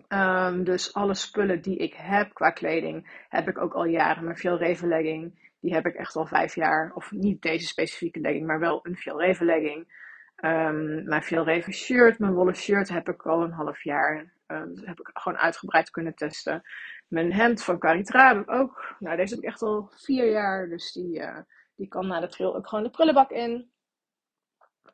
Um, 0.07 0.63
dus 0.63 0.93
alle 0.93 1.13
spullen 1.13 1.61
die 1.61 1.77
ik 1.77 1.93
heb 1.93 2.33
qua 2.33 2.51
kleding, 2.51 3.25
heb 3.29 3.47
ik 3.47 3.57
ook 3.57 3.73
al 3.73 3.85
jaren. 3.85 4.23
Mijn 4.23 4.37
Fjellreven 4.37 4.87
legging, 4.87 5.51
die 5.59 5.73
heb 5.73 5.85
ik 5.85 5.95
echt 5.95 6.15
al 6.15 6.25
vijf 6.25 6.55
jaar. 6.55 6.91
Of 6.93 7.11
niet 7.11 7.41
deze 7.41 7.67
specifieke 7.67 8.19
legging, 8.19 8.47
maar 8.47 8.59
wel 8.59 8.79
een 8.83 8.97
Fjellreven 8.97 9.45
legging. 9.45 10.07
Um, 10.41 11.03
mijn 11.03 11.23
Fjellreven 11.23 11.73
shirt, 11.73 12.19
mijn 12.19 12.33
wollen 12.33 12.55
shirt 12.55 12.89
heb 12.89 13.09
ik 13.09 13.25
al 13.25 13.43
een 13.43 13.51
half 13.51 13.83
jaar. 13.83 14.33
Um, 14.47 14.71
heb 14.83 14.99
ik 14.99 15.09
gewoon 15.13 15.37
uitgebreid 15.37 15.89
kunnen 15.89 16.15
testen. 16.15 16.61
Mijn 17.07 17.33
hemd 17.33 17.63
van 17.63 17.79
Caritra 17.79 18.27
heb 18.27 18.41
ik 18.41 18.51
ook. 18.51 18.95
Nou, 18.99 19.15
deze 19.15 19.33
heb 19.33 19.43
ik 19.43 19.49
echt 19.49 19.61
al 19.61 19.91
vier 19.95 20.31
jaar. 20.31 20.69
Dus 20.69 20.91
die, 20.91 21.19
uh, 21.19 21.37
die 21.75 21.87
kan 21.87 22.07
na 22.07 22.19
de 22.19 22.27
trail 22.27 22.55
ook 22.55 22.67
gewoon 22.67 22.83
de 22.83 22.89
prullenbak 22.89 23.29
in. 23.29 23.71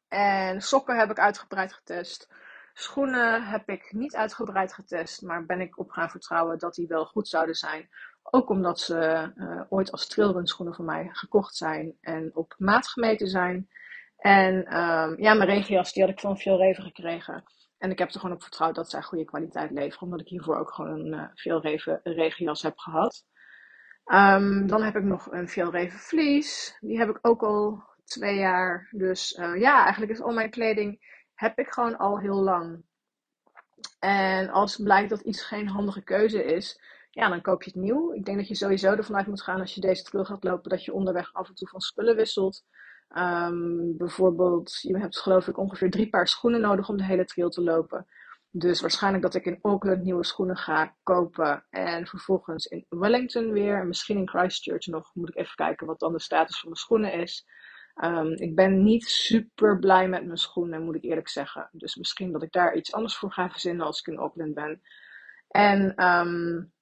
En 0.07 0.61
sokken 0.61 0.97
heb 0.97 1.09
ik 1.09 1.19
uitgebreid 1.19 1.73
getest. 1.73 2.29
Schoenen 2.73 3.43
heb 3.43 3.69
ik 3.69 3.93
niet 3.93 4.15
uitgebreid 4.15 4.73
getest, 4.73 5.21
maar 5.21 5.45
ben 5.45 5.61
ik 5.61 5.79
op 5.79 5.89
gaan 5.89 6.09
vertrouwen 6.09 6.57
dat 6.59 6.75
die 6.75 6.87
wel 6.87 7.05
goed 7.05 7.27
zouden 7.27 7.55
zijn. 7.55 7.89
Ook 8.23 8.49
omdat 8.49 8.79
ze 8.79 9.31
uh, 9.35 9.61
ooit 9.69 9.91
als 9.91 10.07
trailrunschoenen 10.07 10.75
van 10.75 10.85
mij 10.85 11.09
gekocht 11.11 11.55
zijn 11.55 11.97
en 12.01 12.31
op 12.33 12.55
maat 12.57 12.87
gemeten 12.87 13.27
zijn. 13.27 13.69
En 14.25 14.55
um, 14.55 15.21
ja, 15.21 15.33
mijn 15.33 15.49
regenjas 15.49 15.93
die 15.93 16.03
had 16.03 16.11
ik 16.11 16.19
van 16.19 16.37
veel 16.37 16.57
reven 16.57 16.83
gekregen. 16.83 17.43
En 17.77 17.91
ik 17.91 17.99
heb 17.99 18.09
er 18.11 18.19
gewoon 18.19 18.35
op 18.35 18.41
vertrouwd 18.41 18.75
dat 18.75 18.89
zij 18.89 19.01
goede 19.01 19.25
kwaliteit 19.25 19.71
leveren, 19.71 20.01
omdat 20.01 20.19
ik 20.19 20.27
hiervoor 20.27 20.57
ook 20.57 20.73
gewoon 20.73 20.99
een 20.99 21.13
uh, 21.13 21.27
veel 21.33 21.61
reven 21.61 21.99
regenjas 22.03 22.61
heb 22.61 22.77
gehad. 22.77 23.23
Um, 24.13 24.67
dan 24.67 24.83
heb 24.83 24.95
ik 24.95 25.03
nog 25.03 25.31
een 25.31 25.47
veel 25.49 25.71
reven 25.71 25.99
vlies. 25.99 26.77
Die 26.79 26.97
heb 26.97 27.09
ik 27.09 27.19
ook 27.21 27.43
al 27.43 27.83
twee 28.05 28.35
jaar. 28.35 28.87
Dus 28.91 29.37
uh, 29.39 29.59
ja, 29.59 29.83
eigenlijk 29.83 30.11
is 30.11 30.21
al 30.21 30.33
mijn 30.33 30.49
kleding 30.49 30.99
heb 31.33 31.57
ik 31.57 31.69
gewoon 31.69 31.97
al 31.97 32.19
heel 32.19 32.43
lang. 32.43 32.83
En 33.99 34.49
als 34.49 34.75
blijkt 34.75 35.09
dat 35.09 35.21
iets 35.21 35.41
geen 35.43 35.67
handige 35.67 36.03
keuze 36.03 36.43
is, 36.43 36.81
ja, 37.09 37.29
dan 37.29 37.41
koop 37.41 37.63
je 37.63 37.71
het 37.71 37.81
nieuw. 37.81 38.13
Ik 38.13 38.25
denk 38.25 38.37
dat 38.37 38.47
je 38.47 38.55
sowieso 38.55 38.91
ervan 38.91 39.15
uit 39.15 39.27
moet 39.27 39.43
gaan 39.43 39.59
als 39.59 39.75
je 39.75 39.81
deze 39.81 40.03
terug 40.03 40.27
gaat 40.27 40.43
lopen, 40.43 40.69
dat 40.69 40.85
je 40.85 40.93
onderweg 40.93 41.33
af 41.33 41.47
en 41.47 41.55
toe 41.55 41.67
van 41.67 41.79
spullen 41.79 42.15
wisselt. 42.15 42.63
Um, 43.09 43.97
bijvoorbeeld, 43.97 44.79
je 44.81 44.97
hebt 44.97 45.19
geloof 45.19 45.47
ik 45.47 45.57
ongeveer 45.57 45.89
drie 45.89 46.09
paar 46.09 46.27
schoenen 46.27 46.61
nodig 46.61 46.89
om 46.89 46.97
de 46.97 47.05
hele 47.05 47.25
trail 47.25 47.49
te 47.49 47.61
lopen. 47.61 48.07
Dus 48.49 48.81
waarschijnlijk 48.81 49.23
dat 49.23 49.35
ik 49.35 49.45
in 49.45 49.59
Auckland 49.61 50.03
nieuwe 50.03 50.25
schoenen 50.25 50.57
ga 50.57 50.95
kopen. 51.03 51.65
En 51.69 52.07
vervolgens 52.07 52.65
in 52.65 52.85
Wellington 52.89 53.51
weer. 53.51 53.79
En 53.79 53.87
misschien 53.87 54.17
in 54.17 54.29
Christchurch 54.29 54.85
nog. 54.85 55.11
Moet 55.13 55.29
ik 55.29 55.35
even 55.35 55.55
kijken 55.55 55.87
wat 55.87 55.99
dan 55.99 56.13
de 56.13 56.19
status 56.19 56.59
van 56.59 56.69
de 56.69 56.77
schoenen 56.77 57.13
is. 57.13 57.45
Um, 58.03 58.31
ik 58.31 58.55
ben 58.55 58.83
niet 58.83 59.03
super 59.03 59.79
blij 59.79 60.09
met 60.09 60.25
mijn 60.25 60.37
schoenen, 60.37 60.83
moet 60.83 60.95
ik 60.95 61.03
eerlijk 61.03 61.29
zeggen. 61.29 61.69
Dus 61.71 61.95
misschien 61.95 62.31
dat 62.31 62.43
ik 62.43 62.51
daar 62.51 62.75
iets 62.75 62.93
anders 62.93 63.15
voor 63.15 63.31
ga 63.31 63.49
verzinnen 63.49 63.85
als 63.85 63.99
ik 63.99 64.07
in 64.07 64.17
Auckland 64.19 64.53
ben. 64.53 64.81
En 65.47 66.05
um, 66.05 66.73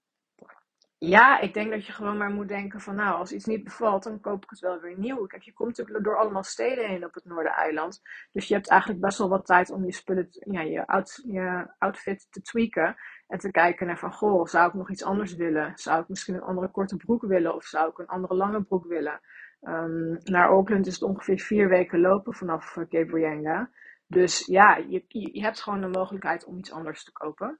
ja, 1.06 1.39
ik 1.39 1.54
denk 1.54 1.72
dat 1.72 1.86
je 1.86 1.92
gewoon 1.92 2.18
maar 2.18 2.30
moet 2.30 2.48
denken 2.48 2.80
van 2.80 2.96
nou, 2.96 3.18
als 3.18 3.32
iets 3.32 3.46
niet 3.46 3.63
bevalt, 3.63 4.04
dan 4.04 4.20
koop 4.20 4.44
ik 4.44 4.50
het 4.50 4.60
wel 4.60 4.80
weer 4.80 4.98
nieuw. 4.98 5.26
Kijk, 5.26 5.44
je 5.44 5.54
komt 5.54 5.78
natuurlijk 5.78 6.06
door 6.06 6.18
allemaal 6.18 6.44
steden 6.44 6.88
heen 6.88 7.06
op 7.06 7.13
het 7.13 7.26
Noordereiland. 7.26 8.02
Dus 8.32 8.48
je 8.48 8.54
hebt 8.54 8.70
eigenlijk 8.70 9.02
best 9.02 9.18
wel 9.18 9.30
wat 9.30 9.46
tijd 9.46 9.72
om 9.72 9.86
je 9.86 9.92
spullen, 9.92 10.28
ja, 10.30 10.62
je, 10.62 10.88
out, 10.88 11.22
je 11.26 11.74
outfit 11.78 12.28
te 12.30 12.42
tweaken. 12.42 12.96
En 13.28 13.38
te 13.38 13.52
kijken 13.52 13.88
naar 13.88 14.00
van, 14.00 14.13
goh, 14.13 14.46
zou 14.46 14.68
ik 14.68 14.74
nog 14.74 14.89
iets 14.89 15.04
anders 15.04 15.36
willen? 15.36 15.72
Zou 15.76 16.02
ik 16.02 16.08
misschien 16.08 16.36
een 16.36 16.42
andere 16.42 16.72
korte 16.72 16.98
broek 16.98 17.22
willen? 17.22 17.56
Of 17.56 17.63
zou 17.63 17.89
ik 17.89 17.98
een 17.98 18.08
andere 18.08 18.36
lange 18.36 18.63
broek 18.63 18.86
willen? 18.86 19.22
Um, 19.62 20.20
naar 20.24 20.48
Auckland 20.48 20.88
is 20.88 20.94
het 20.94 21.04
ongeveer 21.04 21.39
vier 21.39 21.70
weken 21.70 22.00
lopen 22.00 22.34
vanaf 22.34 22.74
Cape 22.74 23.20
Reinga. 23.20 23.70
Dus 24.08 24.46
ja, 24.46 24.76
je, 24.76 25.04
je 25.08 25.42
hebt 25.42 25.62
gewoon 25.62 25.82
de 25.82 26.00
mogelijkheid 26.00 26.46
om 26.46 26.58
iets 26.58 26.72
anders 26.72 27.04
te 27.04 27.12
kopen. 27.12 27.60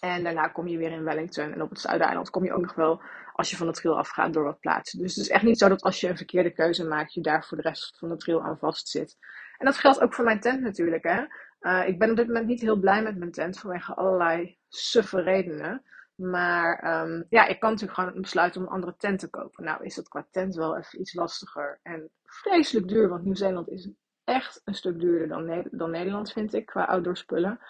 En 0.00 0.22
daarna 0.22 0.48
kom 0.48 0.68
je 0.68 0.78
weer 0.78 0.92
in 0.92 1.04
Wellington. 1.04 1.52
En 1.52 1.62
op 1.62 1.70
het 1.70 1.80
Zuideiland 1.80 2.30
kom 2.30 2.44
je 2.44 2.52
ook 2.52 2.60
nog 2.60 2.74
wel, 2.74 3.02
als 3.32 3.50
je 3.50 3.56
van 3.56 3.66
de 3.66 3.72
trail 3.72 3.98
afgaat, 3.98 4.32
door 4.32 4.44
wat 4.44 4.60
plaatsen. 4.60 4.98
Dus 4.98 5.14
het 5.14 5.24
is 5.24 5.30
echt 5.30 5.42
niet 5.42 5.58
zo 5.58 5.68
dat 5.68 5.82
als 5.82 6.00
je 6.00 6.08
een 6.08 6.16
verkeerde 6.16 6.50
keuze 6.50 6.84
maakt, 6.84 7.14
je 7.14 7.20
daar 7.20 7.44
voor 7.44 7.56
de 7.56 7.68
rest 7.68 7.98
van 7.98 8.08
de 8.08 8.16
trail 8.16 8.42
aan 8.42 8.58
vastzit. 8.58 9.16
En 9.58 9.66
dat 9.66 9.76
geldt 9.76 10.00
ook 10.00 10.14
voor 10.14 10.24
mijn 10.24 10.40
tent 10.40 10.60
natuurlijk. 10.60 11.02
Hè? 11.02 11.24
Uh, 11.60 11.88
ik 11.88 11.98
ben 11.98 12.10
op 12.10 12.16
dit 12.16 12.26
moment 12.26 12.46
niet 12.46 12.60
heel 12.60 12.78
blij 12.78 13.02
met 13.02 13.18
mijn 13.18 13.32
tent 13.32 13.58
vanwege 13.58 13.94
allerlei 13.94 14.58
suffe 14.68 15.20
redenen. 15.20 15.82
Maar 16.14 17.00
um, 17.02 17.26
ja, 17.28 17.46
ik 17.46 17.60
kan 17.60 17.70
natuurlijk 17.70 17.98
gewoon 17.98 18.20
besluiten 18.20 18.60
om 18.60 18.66
een 18.66 18.72
andere 18.72 18.96
tent 18.96 19.18
te 19.18 19.30
kopen. 19.30 19.64
Nou 19.64 19.84
is 19.84 19.94
dat 19.94 20.08
qua 20.08 20.26
tent 20.30 20.54
wel 20.54 20.76
even 20.76 21.00
iets 21.00 21.14
lastiger 21.14 21.80
en 21.82 22.10
vreselijk 22.24 22.88
duur. 22.88 23.08
Want 23.08 23.24
Nieuw-Zeeland 23.24 23.68
is 23.68 23.90
echt 24.24 24.60
een 24.64 24.74
stuk 24.74 25.00
duurder 25.00 25.28
dan, 25.28 25.68
dan 25.70 25.90
Nederland, 25.90 26.32
vind 26.32 26.54
ik, 26.54 26.66
qua 26.66 26.84
outdoor 26.84 27.16
spullen. 27.16 27.60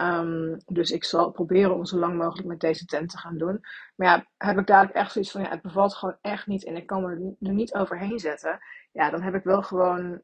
Um, 0.00 0.56
dus 0.66 0.90
ik 0.90 1.04
zal 1.04 1.30
proberen 1.30 1.74
om 1.74 1.84
zo 1.84 1.98
lang 1.98 2.16
mogelijk 2.16 2.48
met 2.48 2.60
deze 2.60 2.84
tent 2.84 3.10
te 3.10 3.18
gaan 3.18 3.38
doen. 3.38 3.60
Maar 3.96 4.08
ja, 4.08 4.26
heb 4.36 4.58
ik 4.58 4.66
dadelijk 4.66 4.96
echt 4.96 5.12
zoiets 5.12 5.30
van, 5.30 5.42
ja, 5.42 5.48
het 5.48 5.62
bevalt 5.62 5.94
gewoon 5.94 6.16
echt 6.20 6.46
niet 6.46 6.64
en 6.64 6.76
ik 6.76 6.86
kan 6.86 7.02
me 7.02 7.36
er 7.40 7.52
niet 7.52 7.74
overheen 7.74 8.18
zetten. 8.18 8.58
Ja, 8.92 9.10
dan 9.10 9.22
heb 9.22 9.34
ik 9.34 9.44
wel 9.44 9.62
gewoon 9.62 10.22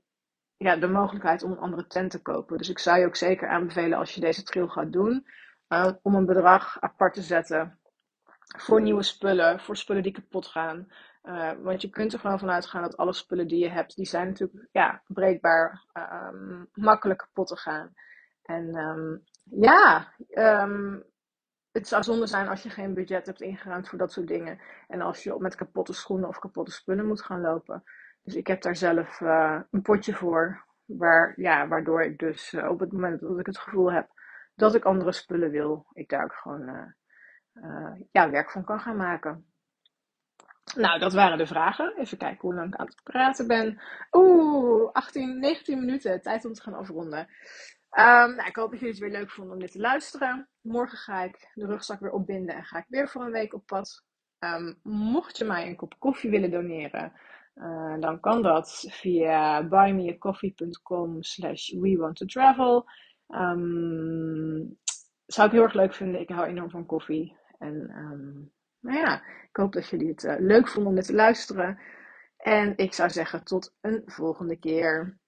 ja, 0.56 0.76
de 0.76 0.88
mogelijkheid 0.88 1.42
om 1.42 1.50
een 1.50 1.58
andere 1.58 1.86
tent 1.86 2.10
te 2.10 2.22
kopen. 2.22 2.58
Dus 2.58 2.68
ik 2.68 2.78
zou 2.78 2.98
je 2.98 3.06
ook 3.06 3.16
zeker 3.16 3.48
aanbevelen 3.48 3.98
als 3.98 4.14
je 4.14 4.20
deze 4.20 4.42
trail 4.42 4.68
gaat 4.68 4.92
doen 4.92 5.26
uh, 5.68 5.92
om 6.02 6.14
een 6.14 6.26
bedrag 6.26 6.80
apart 6.80 7.14
te 7.14 7.22
zetten 7.22 7.78
voor 8.56 8.80
nieuwe 8.80 9.02
spullen, 9.02 9.60
voor 9.60 9.76
spullen 9.76 10.02
die 10.02 10.12
kapot 10.12 10.46
gaan. 10.46 10.86
Uh, 11.22 11.52
want 11.62 11.82
je 11.82 11.88
kunt 11.88 12.12
er 12.12 12.18
gewoon 12.18 12.38
vanuit 12.38 12.66
gaan 12.66 12.82
dat 12.82 12.96
alle 12.96 13.12
spullen 13.12 13.48
die 13.48 13.58
je 13.58 13.68
hebt, 13.68 13.96
die 13.96 14.06
zijn 14.06 14.26
natuurlijk 14.26 14.68
ja, 14.72 15.02
breekbaar, 15.06 15.84
um, 16.32 16.68
makkelijk 16.72 17.18
kapot 17.18 17.46
te 17.46 17.56
gaan. 17.56 17.94
En 18.42 18.76
um, 18.76 19.24
ja, 19.50 20.12
um, 20.30 21.04
het 21.72 21.88
zou 21.88 22.02
zonde 22.02 22.26
zijn 22.26 22.48
als 22.48 22.62
je 22.62 22.70
geen 22.70 22.94
budget 22.94 23.26
hebt 23.26 23.40
ingeruimd 23.40 23.88
voor 23.88 23.98
dat 23.98 24.12
soort 24.12 24.26
dingen. 24.26 24.60
En 24.88 25.00
als 25.00 25.22
je 25.22 25.36
met 25.38 25.54
kapotte 25.54 25.92
schoenen 25.92 26.28
of 26.28 26.38
kapotte 26.38 26.72
spullen 26.72 27.06
moet 27.06 27.22
gaan 27.22 27.40
lopen. 27.40 27.82
Dus 28.22 28.34
ik 28.34 28.46
heb 28.46 28.62
daar 28.62 28.76
zelf 28.76 29.20
uh, 29.20 29.60
een 29.70 29.82
potje 29.82 30.14
voor. 30.14 30.66
Waar, 30.84 31.32
ja, 31.36 31.68
waardoor 31.68 32.02
ik 32.02 32.18
dus 32.18 32.52
uh, 32.52 32.70
op 32.70 32.80
het 32.80 32.92
moment 32.92 33.20
dat 33.20 33.38
ik 33.38 33.46
het 33.46 33.58
gevoel 33.58 33.92
heb 33.92 34.08
dat 34.54 34.74
ik 34.74 34.84
andere 34.84 35.12
spullen 35.12 35.50
wil, 35.50 35.86
ik 35.92 36.08
daar 36.08 36.24
ook 36.24 36.34
gewoon 36.34 36.68
uh, 37.54 37.92
ja, 38.10 38.30
werk 38.30 38.50
van 38.50 38.64
kan 38.64 38.80
gaan 38.80 38.96
maken. 38.96 39.46
Nou, 40.76 40.98
dat 40.98 41.12
waren 41.12 41.38
de 41.38 41.46
vragen. 41.46 41.96
Even 41.96 42.18
kijken 42.18 42.40
hoe 42.40 42.54
lang 42.54 42.74
ik 42.74 42.80
aan 42.80 42.86
het 42.86 43.02
praten 43.02 43.46
ben. 43.46 43.80
Oeh, 44.12 44.92
18, 44.92 45.38
19 45.38 45.78
minuten. 45.78 46.22
Tijd 46.22 46.44
om 46.44 46.52
te 46.52 46.62
gaan 46.62 46.74
afronden. 46.74 47.28
Um, 47.98 48.34
nou, 48.34 48.48
ik 48.48 48.56
hoop 48.56 48.70
dat 48.70 48.80
jullie 48.80 48.94
het 48.94 49.02
weer 49.02 49.18
leuk 49.18 49.30
vonden 49.30 49.54
om 49.54 49.60
dit 49.60 49.72
te 49.72 49.78
luisteren. 49.78 50.48
Morgen 50.60 50.98
ga 50.98 51.22
ik 51.22 51.50
de 51.54 51.66
rugzak 51.66 52.00
weer 52.00 52.10
opbinden 52.10 52.54
en 52.54 52.64
ga 52.64 52.78
ik 52.78 52.84
weer 52.88 53.08
voor 53.08 53.24
een 53.24 53.32
week 53.32 53.54
op 53.54 53.66
pad. 53.66 54.04
Um, 54.38 54.78
mocht 54.82 55.38
je 55.38 55.44
mij 55.44 55.66
een 55.66 55.76
kop 55.76 55.94
koffie 55.98 56.30
willen 56.30 56.50
doneren, 56.50 57.12
uh, 57.54 58.00
dan 58.00 58.20
kan 58.20 58.42
dat 58.42 58.86
via 58.88 59.68
buymeacoffee.com 59.68 61.22
slash 61.22 61.70
we 61.70 61.96
want 61.96 62.16
to 62.16 62.26
travel. 62.26 62.84
Um, 63.28 64.78
zou 65.26 65.46
ik 65.46 65.52
heel 65.52 65.62
erg 65.62 65.74
leuk 65.74 65.94
vinden. 65.94 66.20
Ik 66.20 66.28
hou 66.28 66.46
enorm 66.46 66.70
van 66.70 66.86
koffie. 66.86 67.36
En 67.58 67.86
nou 68.80 68.98
ja, 68.98 69.22
ik 69.24 69.56
hoop 69.56 69.72
dat 69.72 69.88
jullie 69.88 70.08
het 70.08 70.24
uh, 70.24 70.34
leuk 70.38 70.68
vonden 70.68 70.90
om 70.90 70.96
dit 70.96 71.06
te 71.06 71.14
luisteren. 71.14 71.78
En 72.36 72.76
ik 72.76 72.94
zou 72.94 73.10
zeggen 73.10 73.44
tot 73.44 73.74
een 73.80 74.02
volgende 74.04 74.56
keer. 74.56 75.18